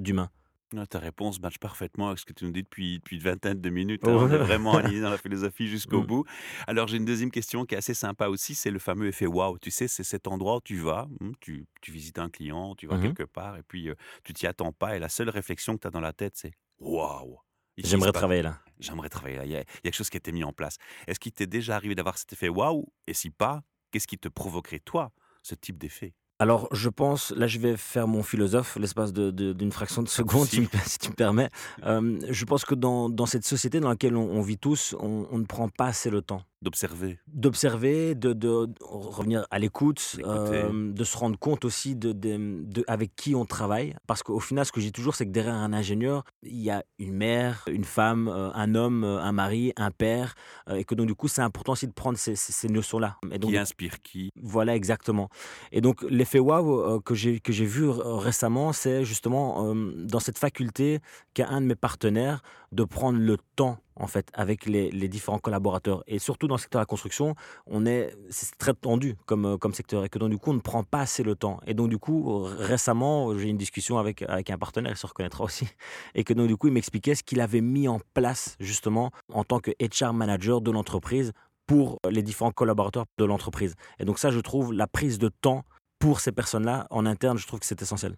Ah, 0.77 0.87
Ta 0.87 0.98
réponse 0.98 1.40
matche 1.40 1.59
parfaitement 1.59 2.09
avec 2.09 2.18
ce 2.18 2.24
que 2.24 2.33
tu 2.33 2.44
nous 2.44 2.50
dis 2.50 2.62
depuis, 2.64 2.98
depuis 2.98 3.16
une 3.16 3.22
vingtaine 3.22 3.61
de 3.61 3.70
minutes. 3.70 4.09
hein. 4.09 4.16
On 4.18 4.31
est 4.33 4.38
vraiment 4.38 4.77
aligné 4.77 5.00
dans 5.00 5.11
la 5.11 5.18
philosophie 5.18 5.68
jusqu'au 5.68 6.03
Mm. 6.03 6.05
bout. 6.05 6.24
Alors, 6.66 6.88
j'ai 6.88 6.96
une 6.96 7.05
deuxième 7.05 7.31
question 7.31 7.64
qui 7.64 7.74
est 7.74 7.79
assez 7.79 7.94
sympa 7.94 8.29
aussi. 8.29 8.55
C'est 8.57 8.70
le 8.72 8.79
fameux 8.81 9.07
effet 9.07 9.27
waouh. 9.27 9.59
Tu 9.59 9.70
sais, 9.70 9.87
c'est 9.88 10.03
cet 10.03 10.27
endroit 10.27 10.57
où 10.57 10.61
tu 10.61 10.77
vas, 10.79 11.07
hum, 11.20 11.33
tu, 11.40 11.66
tu 11.81 11.92
visites 11.92 12.18
un 12.18 12.29
client, 12.31 12.74
tu 12.74 12.87
vas 12.88 12.98
Mhm. 12.98 12.98
quelque 12.98 13.22
part, 13.22 13.57
et 13.57 13.62
puis 13.62 13.88
euh, 13.88 13.94
tu 14.24 14.33
t'y 14.33 14.46
attends 14.48 14.72
pas. 14.72 14.96
Et 14.96 14.98
la 14.98 15.09
seule 15.09 15.29
réflexion 15.31 15.74
que 15.77 15.83
tu 15.83 15.87
as 15.87 15.90
dans 15.90 16.00
la 16.00 16.12
tête, 16.12 16.37
c'est 16.37 16.53
waouh. 16.79 17.38
J'aimerais 17.83 18.12
travailler 18.12 18.42
là. 18.42 18.61
J'aimerais 18.81 19.09
travailler 19.09 19.37
là. 19.37 19.44
Il 19.44 19.50
y, 19.53 19.57
a, 19.57 19.61
il 19.61 19.64
y 19.64 19.66
a 19.66 19.81
quelque 19.83 19.94
chose 19.94 20.11
qui 20.11 20.16
a 20.16 20.18
été 20.18 20.33
mis 20.33 20.44
en 20.44 20.53
place. 20.53 20.77
Est-ce 21.07 21.20
qu'il 21.20 21.33
t'est 21.33 21.46
déjà 21.46 21.77
arrivé 21.77 21.94
d'avoir 21.94 22.18
cet 22.18 22.33
effet 22.33 22.48
waouh? 22.48 22.87
Et 23.07 23.14
si 23.14 23.31
pas, 23.31 23.62
qu'est-ce 23.92 24.07
qui 24.09 24.18
te 24.18 24.29
provoquerait, 24.29 24.81
toi, 24.81 25.12
ce 25.42 25.55
type 25.55 25.79
d'effet? 25.79 26.14
Alors, 26.40 26.68
je 26.73 26.88
pense, 26.88 27.31
là, 27.31 27.47
je 27.47 27.59
vais 27.61 27.77
faire 27.77 28.09
mon 28.09 28.23
philosophe 28.23 28.77
l'espace 28.77 29.12
d'une 29.12 29.70
fraction 29.73 30.03
de 30.03 30.09
seconde, 30.09 30.47
si, 30.47 30.57
souci. 30.57 30.68
me- 30.77 30.81
si 30.87 30.99
tu 30.99 31.11
me 31.11 31.14
permets. 31.14 31.49
Euh, 31.85 32.18
je 32.29 32.44
pense 32.44 32.64
que 32.64 32.75
dans, 32.75 33.09
dans 33.09 33.27
cette 33.27 33.44
société 33.47 33.79
dans 33.81 33.88
laquelle 33.88 34.16
on, 34.16 34.29
on 34.31 34.42
vit 34.42 34.59
tous, 34.59 34.97
on, 34.99 35.27
on 35.31 35.38
ne 35.38 35.44
prend 35.44 35.68
pas 35.68 35.87
assez 35.87 36.11
le 36.11 36.23
temps 36.23 36.42
D'observer. 36.64 37.18
d'observer, 37.29 38.14
de, 38.14 38.33
de- 38.33 38.66
de 38.66 38.74
revenir 38.81 39.46
à 39.50 39.59
l'écoute, 39.59 40.16
euh, 40.24 40.92
de 40.92 41.05
se 41.05 41.16
rendre 41.16 41.38
compte 41.38 41.64
aussi 41.64 41.94
de, 41.94 42.12
de- 42.12 42.85
avec 42.88 43.14
qui 43.14 43.35
on 43.35 43.44
travaille. 43.44 43.94
Parce 44.07 44.22
qu'au 44.22 44.40
final, 44.40 44.64
ce 44.64 44.72
que 44.72 44.81
dis 44.81 44.90
toujours, 44.92 45.14
c'est 45.14 45.27
que 45.27 45.31
derrière 45.31 45.55
un 45.55 45.72
ingénieur, 45.72 46.24
il 46.42 46.61
y 46.61 46.70
a 46.70 46.83
une 46.98 47.12
mère, 47.14 47.64
une 47.68 47.85
femme, 47.85 48.29
euh, 48.29 48.50
un 48.55 48.74
homme, 48.74 49.05
euh, 49.05 49.20
un 49.20 49.33
mari, 49.33 49.72
un 49.77 49.90
père. 49.90 50.35
et 50.74 50.85
que 50.85 50.94
donc, 50.94 51.07
du 51.07 51.14
coup, 51.14 51.29
c'est 51.29 51.42
important 51.42 51.72
aussi 51.72 51.87
de 51.87 51.92
prendre 51.92 52.16
ces, 52.18 52.35
ces- 52.35 52.53
ces 52.53 52.68
notions-là. 52.68 53.18
Qui 53.50 53.59
inspire 53.59 54.00
qui 54.03 54.31
voilà, 54.42 54.74
exactement. 54.74 55.29
Et 55.70 55.81
donc, 55.83 56.03
l'effet 56.09 56.38
waouh 56.38 57.00
que 57.03 57.14
j'ai 57.14 57.40
que 57.40 57.53
j'ai 57.53 57.66
vu 57.66 57.88
récemment, 57.90 58.72
c'est 58.72 59.05
justement 59.05 59.70
euh, 59.74 59.92
dans 59.96 60.20
cette 60.20 60.38
faculté 60.38 61.00
qu'a 61.35 61.48
un 61.48 61.61
de 61.61 61.66
mes 61.66 61.74
partenaires 61.74 62.40
de 62.72 62.85
prendre 62.85 63.18
le 63.18 63.37
temps 63.57 63.79
en 63.96 64.07
fait 64.07 64.28
avec 64.35 64.66
les, 64.66 64.90
différents 65.09 65.38
collaborateurs 65.38 66.02
et 66.07 66.18
surtout 66.18 66.48
dans 66.48 66.54
le 66.54 66.61
secteur 66.61 66.80
de 66.80 66.83
la 66.83 66.87
construction 66.87 67.35
on 67.66 67.85
est 67.85 68.16
c'est 68.30 68.57
très 68.57 68.74
tendu 68.74 69.16
comme 69.26 69.44
euh, 69.44 69.57
comme 69.59 69.74
secteur 69.74 70.04
et 70.04 70.09
que 70.09 70.18
donc 70.18 70.30
du 70.30 70.38
coup 70.38 70.50
on 70.50 70.54
ne 70.54 70.61
prend 70.61 70.83
pas 70.83 71.00
assez 71.00 71.22
le 71.22 71.35
temps 71.35 71.61
et 71.66 71.74
donc 71.74 71.90
du 71.90 71.98
coup 71.98 72.42
récemment 72.42 73.37
j'ai 73.38 73.46
eu 73.46 73.50
une 73.50 73.59
discussion 73.59 73.98
avec 73.98 74.22
avec 74.22 74.50
un 74.50 74.59
partenaire 74.59 74.92
il 74.92 74.96
se 74.96 75.07
reconnaîtra 75.07 75.44
aussi 75.44 75.68
et 76.14 76.24
que 76.24 76.33
donc 76.33 76.48
du 76.48 76.57
coup 76.57 76.68
il 76.68 76.72
m'expliquait 76.72 77.14
ce 77.14 77.22
qu'il 77.22 77.40
avait 77.40 77.61
mis 77.61 77.87
en 77.87 78.00
place 78.14 78.57
justement 78.61 79.11
en 79.33 79.44
tant 79.44 79.61
que 79.61 79.70
HR 79.80 80.14
manager 80.14 80.61
de 80.61 80.70
l'entreprise 80.70 81.33
pour 81.66 81.98
les 82.11 82.22
différents 82.22 82.52
collaborateurs 82.52 83.07
de 83.18 83.24
l'entreprise. 83.24 83.74
Et 83.98 84.04
donc 84.04 84.18
ça, 84.18 84.30
je 84.30 84.40
trouve 84.40 84.72
la 84.72 84.87
prise 84.87 85.18
de 85.18 85.28
temps 85.28 85.64
pour 85.98 86.20
ces 86.20 86.33
personnes-là 86.33 86.87
en 86.90 87.07
interne, 87.07 87.38
je 87.38 87.46
trouve 87.46 87.61
que 87.61 87.66
c'est 87.66 87.80
essentiel. 87.80 88.16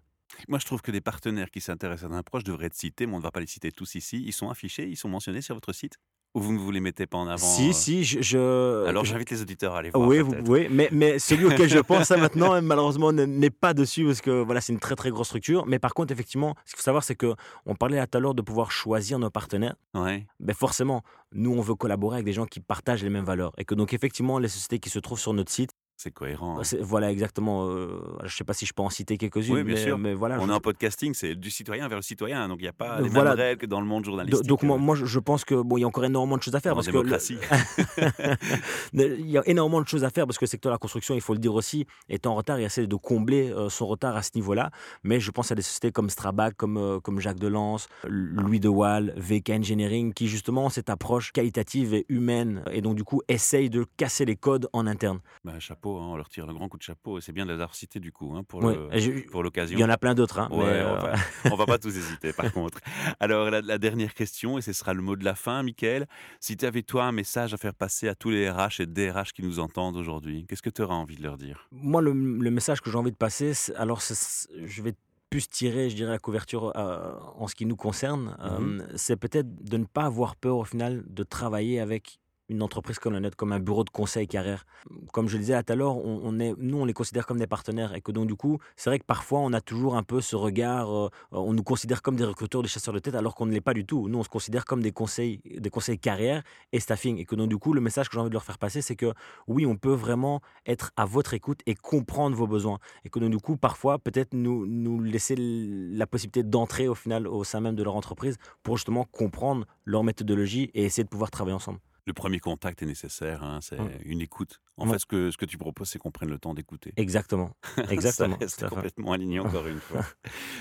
Moi, 0.48 0.58
je 0.58 0.66
trouve 0.66 0.82
que 0.82 0.90
des 0.90 1.00
partenaires 1.00 1.50
qui 1.50 1.60
s'intéressent 1.60 2.10
à 2.10 2.14
un 2.14 2.18
approche 2.18 2.44
devraient 2.44 2.66
être 2.66 2.74
cités, 2.74 3.06
mais 3.06 3.14
on 3.14 3.18
ne 3.18 3.22
va 3.22 3.30
pas 3.30 3.40
les 3.40 3.46
citer 3.46 3.72
tous 3.72 3.94
ici. 3.94 4.22
Ils 4.26 4.32
sont 4.32 4.50
affichés, 4.50 4.86
ils 4.88 4.96
sont 4.96 5.08
mentionnés 5.08 5.40
sur 5.42 5.54
votre 5.54 5.72
site 5.72 5.94
Ou 6.34 6.40
vous 6.40 6.52
ne 6.52 6.58
vous 6.58 6.70
les 6.70 6.80
mettez 6.80 7.06
pas 7.06 7.16
en 7.18 7.26
avant 7.28 7.38
si, 7.38 7.68
euh 7.68 7.72
si, 7.72 8.04
je... 8.04 8.20
je- 8.20 8.86
Alors, 8.86 9.04
j'invite 9.04 9.30
les 9.30 9.40
auditeurs 9.42 9.74
à 9.74 9.78
aller 9.78 9.90
voir. 9.90 10.06
Oui, 10.06 10.20
vous 10.20 10.34
pouvez, 10.34 10.68
mais, 10.68 10.88
mais 10.92 11.18
celui 11.18 11.44
auquel 11.46 11.68
je 11.68 11.78
pense 11.78 12.10
maintenant, 12.10 12.60
malheureusement, 12.62 13.12
n'est- 13.12 13.50
pas 13.50 13.72
dessus 13.74 14.04
parce 14.04 14.20
que 14.20 14.42
voilà, 14.42 14.60
c'est 14.60 14.72
une 14.72 14.78
très 14.80 14.94
très 14.96 15.10
grosse 15.10 15.28
structure. 15.28 15.64
Mais 15.66 15.78
par 15.78 15.94
contre, 15.94 16.12
effectivement, 16.12 16.54
ce 16.66 16.72
qu'il 16.72 16.78
faut 16.78 16.82
savoir, 16.84 17.04
c'est 17.04 17.14
que 17.16 17.34
on 17.64 17.74
parlait 17.74 18.04
tout 18.06 18.18
à 18.18 18.20
l'heure 18.20 18.34
de 18.34 18.42
pouvoir 18.42 18.70
choisir 18.70 19.18
nos 19.18 19.30
partenaires. 19.30 19.76
Ouais. 19.94 20.26
Ben 20.40 20.54
forcément, 20.54 21.02
nous, 21.32 21.52
on 21.52 21.60
veut 21.62 21.74
collaborer 21.74 22.16
avec 22.16 22.26
des 22.26 22.32
gens 22.34 22.44
qui 22.46 22.60
partagent 22.60 23.02
les 23.02 23.10
mêmes 23.10 23.24
valeurs. 23.24 23.52
Et 23.56 23.64
que 23.64 23.74
donc, 23.74 23.94
effectivement, 23.94 24.38
les 24.38 24.48
sociétés 24.48 24.78
qui 24.78 24.90
se 24.90 24.98
trouvent 24.98 25.18
sur 25.20 25.32
notre 25.32 25.50
site, 25.50 25.70
C'est 25.98 26.10
cohérent. 26.10 26.58
hein. 26.58 26.62
c'est- 26.64 26.80
voilà, 26.82 27.10
exactement. 27.10 27.68
euh, 27.68 28.00
je 28.20 28.24
ne 28.26 28.30
sais 28.30 28.44
pas 28.44 28.52
si 28.52 28.66
je 28.66 28.74
peux 28.74 28.82
en 28.82 28.90
citer 28.90 29.16
quelques-unes, 29.16 29.54
Oui, 29.54 29.62
bien 29.64 29.76
mais, 29.76 29.82
sûr. 29.82 29.96
mais 29.98 30.12
voilà. 30.12 30.38
On 30.40 30.46
je- 30.46 30.50
est 30.50 30.54
en 30.54 30.60
podcasting, 30.60 31.14
c'est 31.14 31.34
du 31.34 31.50
citoyen 31.50 31.88
vers 31.88 31.96
le 31.96 32.02
citoyen, 32.02 32.48
donc 32.48 32.58
il 32.60 32.64
n'y 32.64 32.68
a 32.68 32.72
pas 32.74 33.00
les 33.00 33.08
Voilà. 33.08 33.30
mêmes 33.30 33.38
règles 33.40 33.60
que 33.62 33.66
dans 33.66 33.80
le 33.80 33.86
monde 33.86 34.04
journalistique. 34.04 34.46
Donc 34.46 34.62
moi, 34.62 34.76
euh, 34.76 34.78
moi, 34.80 34.94
je 34.94 35.18
pense 35.18 35.44
que 35.46 35.54
bon, 35.54 35.78
il 35.78 35.80
y 35.80 35.84
a 35.84 35.86
encore 35.86 36.04
énormément 36.04 36.36
de 36.36 36.42
choses 36.42 36.54
à 36.54 36.60
faire 36.60 36.72
en 36.72 36.76
parce 36.76 36.88
que 36.88 36.92
le- 36.92 36.98
démocratie. 36.98 37.38
il 38.92 39.30
y 39.30 39.38
a 39.38 39.42
énormément 39.48 39.80
de 39.80 39.88
choses 39.88 40.04
à 40.04 40.10
faire 40.10 40.26
parce 40.26 40.38
que 40.38 40.44
le 40.44 40.48
secteur 40.48 40.70
de 40.70 40.74
la 40.74 40.78
construction, 40.78 41.14
il 41.14 41.20
faut 41.20 41.32
le 41.32 41.38
dire 41.38 41.54
aussi, 41.54 41.86
est 42.08 42.26
en 42.26 42.34
retard 42.34 42.58
et 42.58 42.64
essaie 42.64 42.86
de 42.86 42.96
combler 42.96 43.50
euh, 43.50 43.68
son 43.68 43.86
retard 43.86 44.16
à 44.16 44.22
ce 44.22 44.30
niveau-là. 44.34 44.70
Mais 45.02 45.20
je 45.20 45.30
pense 45.30 45.50
à 45.52 45.54
des 45.54 45.62
sociétés 45.62 45.92
comme 45.92 46.10
Strabag, 46.10 46.54
comme, 46.56 46.76
euh, 46.76 47.00
comme 47.00 47.20
Jacques 47.20 47.38
Delance, 47.40 47.88
Louis 48.06 48.60
de 48.60 48.68
Waal, 48.68 49.14
VK 49.16 49.50
Engineering, 49.50 50.12
qui 50.12 50.28
justement 50.28 50.66
ont 50.66 50.70
cette 50.70 50.90
approche 50.90 51.32
qualitative 51.32 51.94
et 51.94 52.04
humaine 52.08 52.62
et 52.70 52.80
donc 52.80 52.96
du 52.96 53.04
coup 53.04 53.22
essayent 53.28 53.70
de 53.70 53.86
casser 53.96 54.24
les 54.26 54.36
codes 54.36 54.68
en 54.72 54.86
interne. 54.86 55.20
Bah, 55.44 55.58
chapeau, 55.58 55.85
hein, 56.00 56.06
on 56.12 56.16
leur 56.16 56.28
tire 56.28 56.46
le 56.46 56.52
grand 56.54 56.68
coup 56.68 56.76
de 56.78 56.82
chapeau. 56.82 57.18
Et 57.18 57.20
c'est 57.20 57.32
bien 57.32 57.44
de 57.46 57.50
les 57.50 57.54
avoir 57.54 57.74
cités 57.74 58.00
du 58.00 58.12
coup, 58.12 58.34
hein, 58.36 58.42
pour 58.44 58.60
l'occasion. 58.62 59.78
Il 59.78 59.80
y 59.80 59.84
en 59.84 59.88
a 59.88 59.96
plein 59.98 60.14
d'autres. 60.14 60.38
Hein, 60.40 60.48
Ouais, 60.50 60.82
on, 60.84 60.94
euh, 60.94 60.96
va, 60.96 61.14
on 61.52 61.56
va 61.56 61.66
pas 61.66 61.78
tous 61.78 61.96
hésiter 61.96 62.32
par 62.32 62.52
contre. 62.52 62.78
Alors 63.20 63.50
la, 63.50 63.60
la 63.60 63.78
dernière 63.78 64.14
question, 64.14 64.58
et 64.58 64.62
ce 64.62 64.72
sera 64.72 64.92
le 64.94 65.02
mot 65.02 65.16
de 65.16 65.24
la 65.24 65.34
fin, 65.34 65.62
Michael. 65.62 66.06
Si 66.40 66.56
tu 66.56 66.64
avais 66.66 66.82
toi 66.82 67.04
un 67.04 67.12
message 67.12 67.54
à 67.54 67.56
faire 67.56 67.74
passer 67.74 68.08
à 68.08 68.14
tous 68.14 68.30
les 68.30 68.50
RH 68.50 68.80
et 68.80 68.86
DRH 68.86 69.32
qui 69.32 69.42
nous 69.42 69.58
entendent 69.60 69.96
aujourd'hui, 69.96 70.44
qu'est-ce 70.48 70.62
que 70.62 70.70
tu 70.70 70.82
auras 70.82 70.94
envie 70.94 71.16
de 71.16 71.22
leur 71.22 71.36
dire? 71.38 71.68
Moi, 71.72 72.02
le, 72.02 72.12
le 72.12 72.50
message 72.50 72.80
que 72.80 72.90
j'ai 72.90 72.98
envie 72.98 73.12
de 73.12 73.16
passer, 73.16 73.52
alors 73.76 74.00
je 74.00 74.82
vais 74.82 74.94
plus 75.28 75.48
tirer, 75.48 75.90
je 75.90 75.96
dirais, 75.96 76.12
la 76.12 76.18
couverture 76.20 76.72
euh, 76.76 77.12
en 77.34 77.48
ce 77.48 77.54
qui 77.56 77.66
nous 77.66 77.74
concerne, 77.76 78.36
Mhm. 78.38 78.80
euh, 78.80 78.86
c'est 78.94 79.16
peut-être 79.16 79.48
de 79.64 79.76
ne 79.76 79.84
pas 79.84 80.04
avoir 80.04 80.36
peur 80.36 80.56
au 80.58 80.64
final 80.64 81.02
de 81.08 81.22
travailler 81.24 81.80
avec 81.80 82.18
une 82.48 82.62
entreprise 82.62 82.98
comme 82.98 83.12
la 83.12 83.20
nôtre, 83.20 83.36
comme 83.36 83.52
un 83.52 83.58
bureau 83.58 83.84
de 83.84 83.90
conseil 83.90 84.26
carrière. 84.26 84.66
Comme 85.12 85.28
je 85.28 85.34
le 85.34 85.40
disais 85.40 85.62
tout 85.62 85.72
à 85.72 85.76
l'heure, 85.76 85.96
on, 85.96 86.38
est, 86.38 86.54
nous, 86.58 86.78
on 86.78 86.84
les 86.84 86.92
considère 86.92 87.26
comme 87.26 87.38
des 87.38 87.46
partenaires. 87.46 87.94
Et 87.94 88.00
que 88.00 88.12
donc, 88.12 88.26
du 88.26 88.36
coup, 88.36 88.58
c'est 88.76 88.90
vrai 88.90 88.98
que 88.98 89.04
parfois, 89.04 89.40
on 89.40 89.52
a 89.52 89.60
toujours 89.60 89.96
un 89.96 90.02
peu 90.02 90.20
ce 90.20 90.36
regard, 90.36 90.90
euh, 90.94 91.08
on 91.32 91.52
nous 91.52 91.62
considère 91.62 92.02
comme 92.02 92.16
des 92.16 92.24
recruteurs, 92.24 92.62
des 92.62 92.68
chasseurs 92.68 92.94
de 92.94 92.98
tête, 92.98 93.14
alors 93.14 93.34
qu'on 93.34 93.46
ne 93.46 93.52
l'est 93.52 93.60
pas 93.60 93.74
du 93.74 93.84
tout. 93.84 94.08
Nous, 94.08 94.18
on 94.18 94.22
se 94.22 94.28
considère 94.28 94.64
comme 94.64 94.82
des 94.82 94.92
conseils, 94.92 95.40
des 95.44 95.70
conseils 95.70 95.98
carrière 95.98 96.42
et 96.72 96.80
staffing. 96.80 97.18
Et 97.18 97.24
que 97.24 97.34
donc, 97.34 97.48
du 97.48 97.58
coup, 97.58 97.72
le 97.72 97.80
message 97.80 98.08
que 98.08 98.14
j'ai 98.14 98.20
envie 98.20 98.30
de 98.30 98.34
leur 98.34 98.44
faire 98.44 98.58
passer, 98.58 98.82
c'est 98.82 98.96
que 98.96 99.12
oui, 99.48 99.66
on 99.66 99.76
peut 99.76 99.92
vraiment 99.94 100.40
être 100.66 100.92
à 100.96 101.04
votre 101.04 101.34
écoute 101.34 101.60
et 101.66 101.74
comprendre 101.74 102.36
vos 102.36 102.46
besoins. 102.46 102.78
Et 103.04 103.10
que 103.10 103.18
donc, 103.18 103.30
du 103.30 103.38
coup, 103.38 103.56
parfois, 103.56 103.98
peut-être 103.98 104.34
nous, 104.34 104.64
laisser 105.02 105.34
la 105.36 106.06
possibilité 106.06 106.42
d'entrer 106.42 106.88
au 106.88 106.94
final 106.94 107.26
au 107.26 107.44
sein 107.44 107.60
même 107.60 107.74
de 107.74 107.82
leur 107.82 107.96
entreprise 107.96 108.36
pour 108.62 108.76
justement 108.76 109.04
comprendre 109.04 109.66
leur 109.84 110.04
méthodologie 110.04 110.70
et 110.74 110.84
essayer 110.84 111.04
de 111.04 111.08
pouvoir 111.08 111.30
travailler 111.30 111.54
ensemble. 111.54 111.78
Le 112.06 112.12
premier 112.12 112.38
contact 112.38 112.82
est 112.82 112.86
nécessaire, 112.86 113.42
hein, 113.42 113.58
c'est 113.60 113.80
Ouais. 113.80 113.98
une 114.04 114.20
écoute. 114.20 114.60
En 114.76 114.86
Ouais. 114.86 114.92
fait, 114.92 114.98
ce 115.00 115.06
que, 115.06 115.30
ce 115.32 115.36
que 115.36 115.44
tu 115.46 115.58
proposes, 115.58 115.88
c'est 115.88 115.98
qu'on 115.98 116.12
prenne 116.12 116.28
le 116.28 116.38
temps 116.38 116.54
d'écouter. 116.54 116.92
Exactement. 116.96 117.56
Exactement. 117.90 118.38
Fait. 118.38 118.68
complètement 118.68 119.12
aligné 119.12 119.40
encore 119.60 119.66
une 119.66 119.80
fois. 119.80 120.04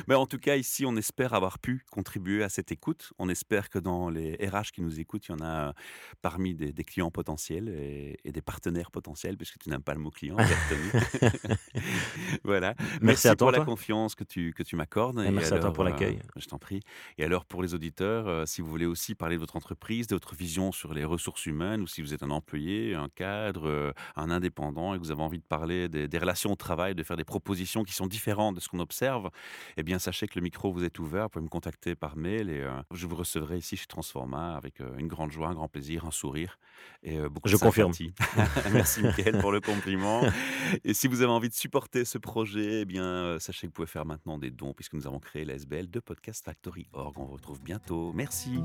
Mais 0.08 0.16
en 0.16 0.26
tout 0.26 0.40
cas, 0.40 0.56
ici, 0.56 0.86
on 0.88 0.96
espère 0.96 1.34
avoir 1.36 1.60
pu 1.60 1.86
contribuer 1.92 2.44
à 2.44 2.50
cette 2.50 2.72
écoute. 2.72 3.14
On 3.20 3.30
espère 3.30 3.70
que 3.70 3.78
dans 3.78 4.10
les 4.10 4.36
RH 4.42 4.72
qui 4.74 4.82
nous 4.82 5.00
écoutent, 5.00 5.28
il 5.28 5.32
y 5.32 5.36
en 5.36 5.46
a 5.46 5.68
euh, 5.70 5.74
parmi 6.24 6.56
des, 6.56 6.72
des 6.74 6.84
clients 6.84 7.12
potentiels 7.12 7.70
et, 7.70 8.18
et 8.24 8.32
des 8.32 8.42
partenaires 8.42 8.90
potentiels, 8.90 9.38
puisque 9.38 9.60
tu 9.60 9.70
n'aimes 9.70 9.84
pas 9.84 9.94
le 9.94 10.00
mot 10.00 10.10
client, 10.12 10.38
voilà. 12.44 12.76
Merci 13.02 13.28
à 13.28 13.36
toi, 13.36 13.52
pour 13.52 13.60
la 13.60 13.66
confiance 13.66 14.16
que 14.16 14.24
tu, 14.24 14.54
que 14.54 14.64
tu 14.64 14.76
m'accordes. 14.76 15.20
Et 15.20 15.32
merci 15.32 15.54
à 15.54 15.60
toi 15.60 15.74
pour 15.74 15.86
euh, 15.86 15.90
l'accueil. 15.90 16.20
je 16.38 16.46
t'en 16.48 16.58
prie. 16.58 16.82
Et 17.18 17.24
alors, 17.24 17.46
pour 17.46 17.62
les 17.62 17.74
auditeurs, 17.74 18.28
euh, 18.28 18.46
si 18.46 18.62
vous 18.62 18.70
voulez 18.70 18.86
aussi 18.86 19.16
parler 19.16 19.36
de 19.36 19.40
votre 19.42 19.56
entreprise, 19.56 20.08
de 20.08 20.16
votre 20.16 20.36
vision 20.36 20.72
sur 20.72 20.94
les 20.94 21.04
ressources 21.06 21.35
ressources 21.36 21.46
humaines 21.46 21.82
ou 21.82 21.88
si 21.88 22.02
vous 22.02 22.14
êtes 22.14 22.24
un 22.24 22.30
employé, 22.30 22.96
un 22.96 23.10
cadre, 23.10 23.68
euh, 23.68 23.92
un 24.16 24.30
indépendant 24.30 24.94
et 24.94 24.98
que 24.98 25.04
vous 25.04 25.12
avez 25.12 25.22
envie 25.22 25.40
de 25.40 25.44
parler 25.44 25.90
des, 25.90 26.08
des 26.08 26.18
relations 26.18 26.52
au 26.52 26.56
travail, 26.56 26.96
de 26.96 27.04
faire 27.04 27.18
des 27.18 27.24
propositions 27.24 27.84
qui 27.84 27.94
sont 27.94 28.08
différentes 28.08 28.56
de 28.56 28.60
ce 28.60 28.70
qu'on 28.70 28.80
observe, 28.80 29.30
eh 29.78 29.84
bien 29.84 30.00
sachez 30.00 30.28
que 30.28 30.36
le 30.36 30.42
micro 30.42 30.72
vous 30.72 30.84
est 30.84 30.98
ouvert. 31.00 31.24
Vous 31.24 31.30
pouvez 31.30 31.44
me 31.44 31.50
contacter 31.50 31.96
par 31.96 32.16
mail 32.16 32.50
et 32.50 32.62
euh, 32.62 32.72
je 32.92 33.08
vous 33.08 33.16
recevrai 33.16 33.58
ici 33.58 33.76
chez 33.76 33.88
Transforma 33.88 34.56
avec 34.56 34.82
euh, 34.82 34.98
une 34.98 35.08
grande 35.08 35.32
joie, 35.32 35.50
un 35.50 35.54
grand 35.54 35.68
plaisir, 35.68 36.06
un 36.06 36.12
sourire 36.12 36.58
et 37.04 37.18
euh, 37.18 37.30
beaucoup 37.30 37.50
Je 37.50 37.56
de 37.56 37.62
confirme. 37.62 37.92
Merci 38.74 39.04
Mickaël 39.04 39.40
pour 39.40 39.52
le 39.52 39.62
compliment. 39.62 40.22
Et 40.84 40.94
si 40.94 41.08
vous 41.08 41.22
avez 41.22 41.32
envie 41.32 41.50
de 41.50 41.54
supporter 41.54 42.06
ce 42.06 42.18
projet, 42.18 42.82
eh 42.82 42.86
bien 42.86 43.38
sachez 43.40 43.68
que 43.68 43.68
vous 43.68 43.74
pouvez 43.74 43.88
faire 43.88 44.06
maintenant 44.06 44.38
des 44.38 44.52
dons 44.52 44.74
puisque 44.74 44.94
nous 44.94 45.08
avons 45.08 45.20
créé 45.20 45.46
la 45.46 45.56
SBL 45.56 45.90
de 45.90 46.00
Podcast 46.00 46.44
Factory 46.46 46.88
Org. 46.94 47.18
On 47.18 47.26
vous 47.26 47.34
retrouve 47.34 47.62
bientôt. 47.62 48.14
Merci. 48.14 48.60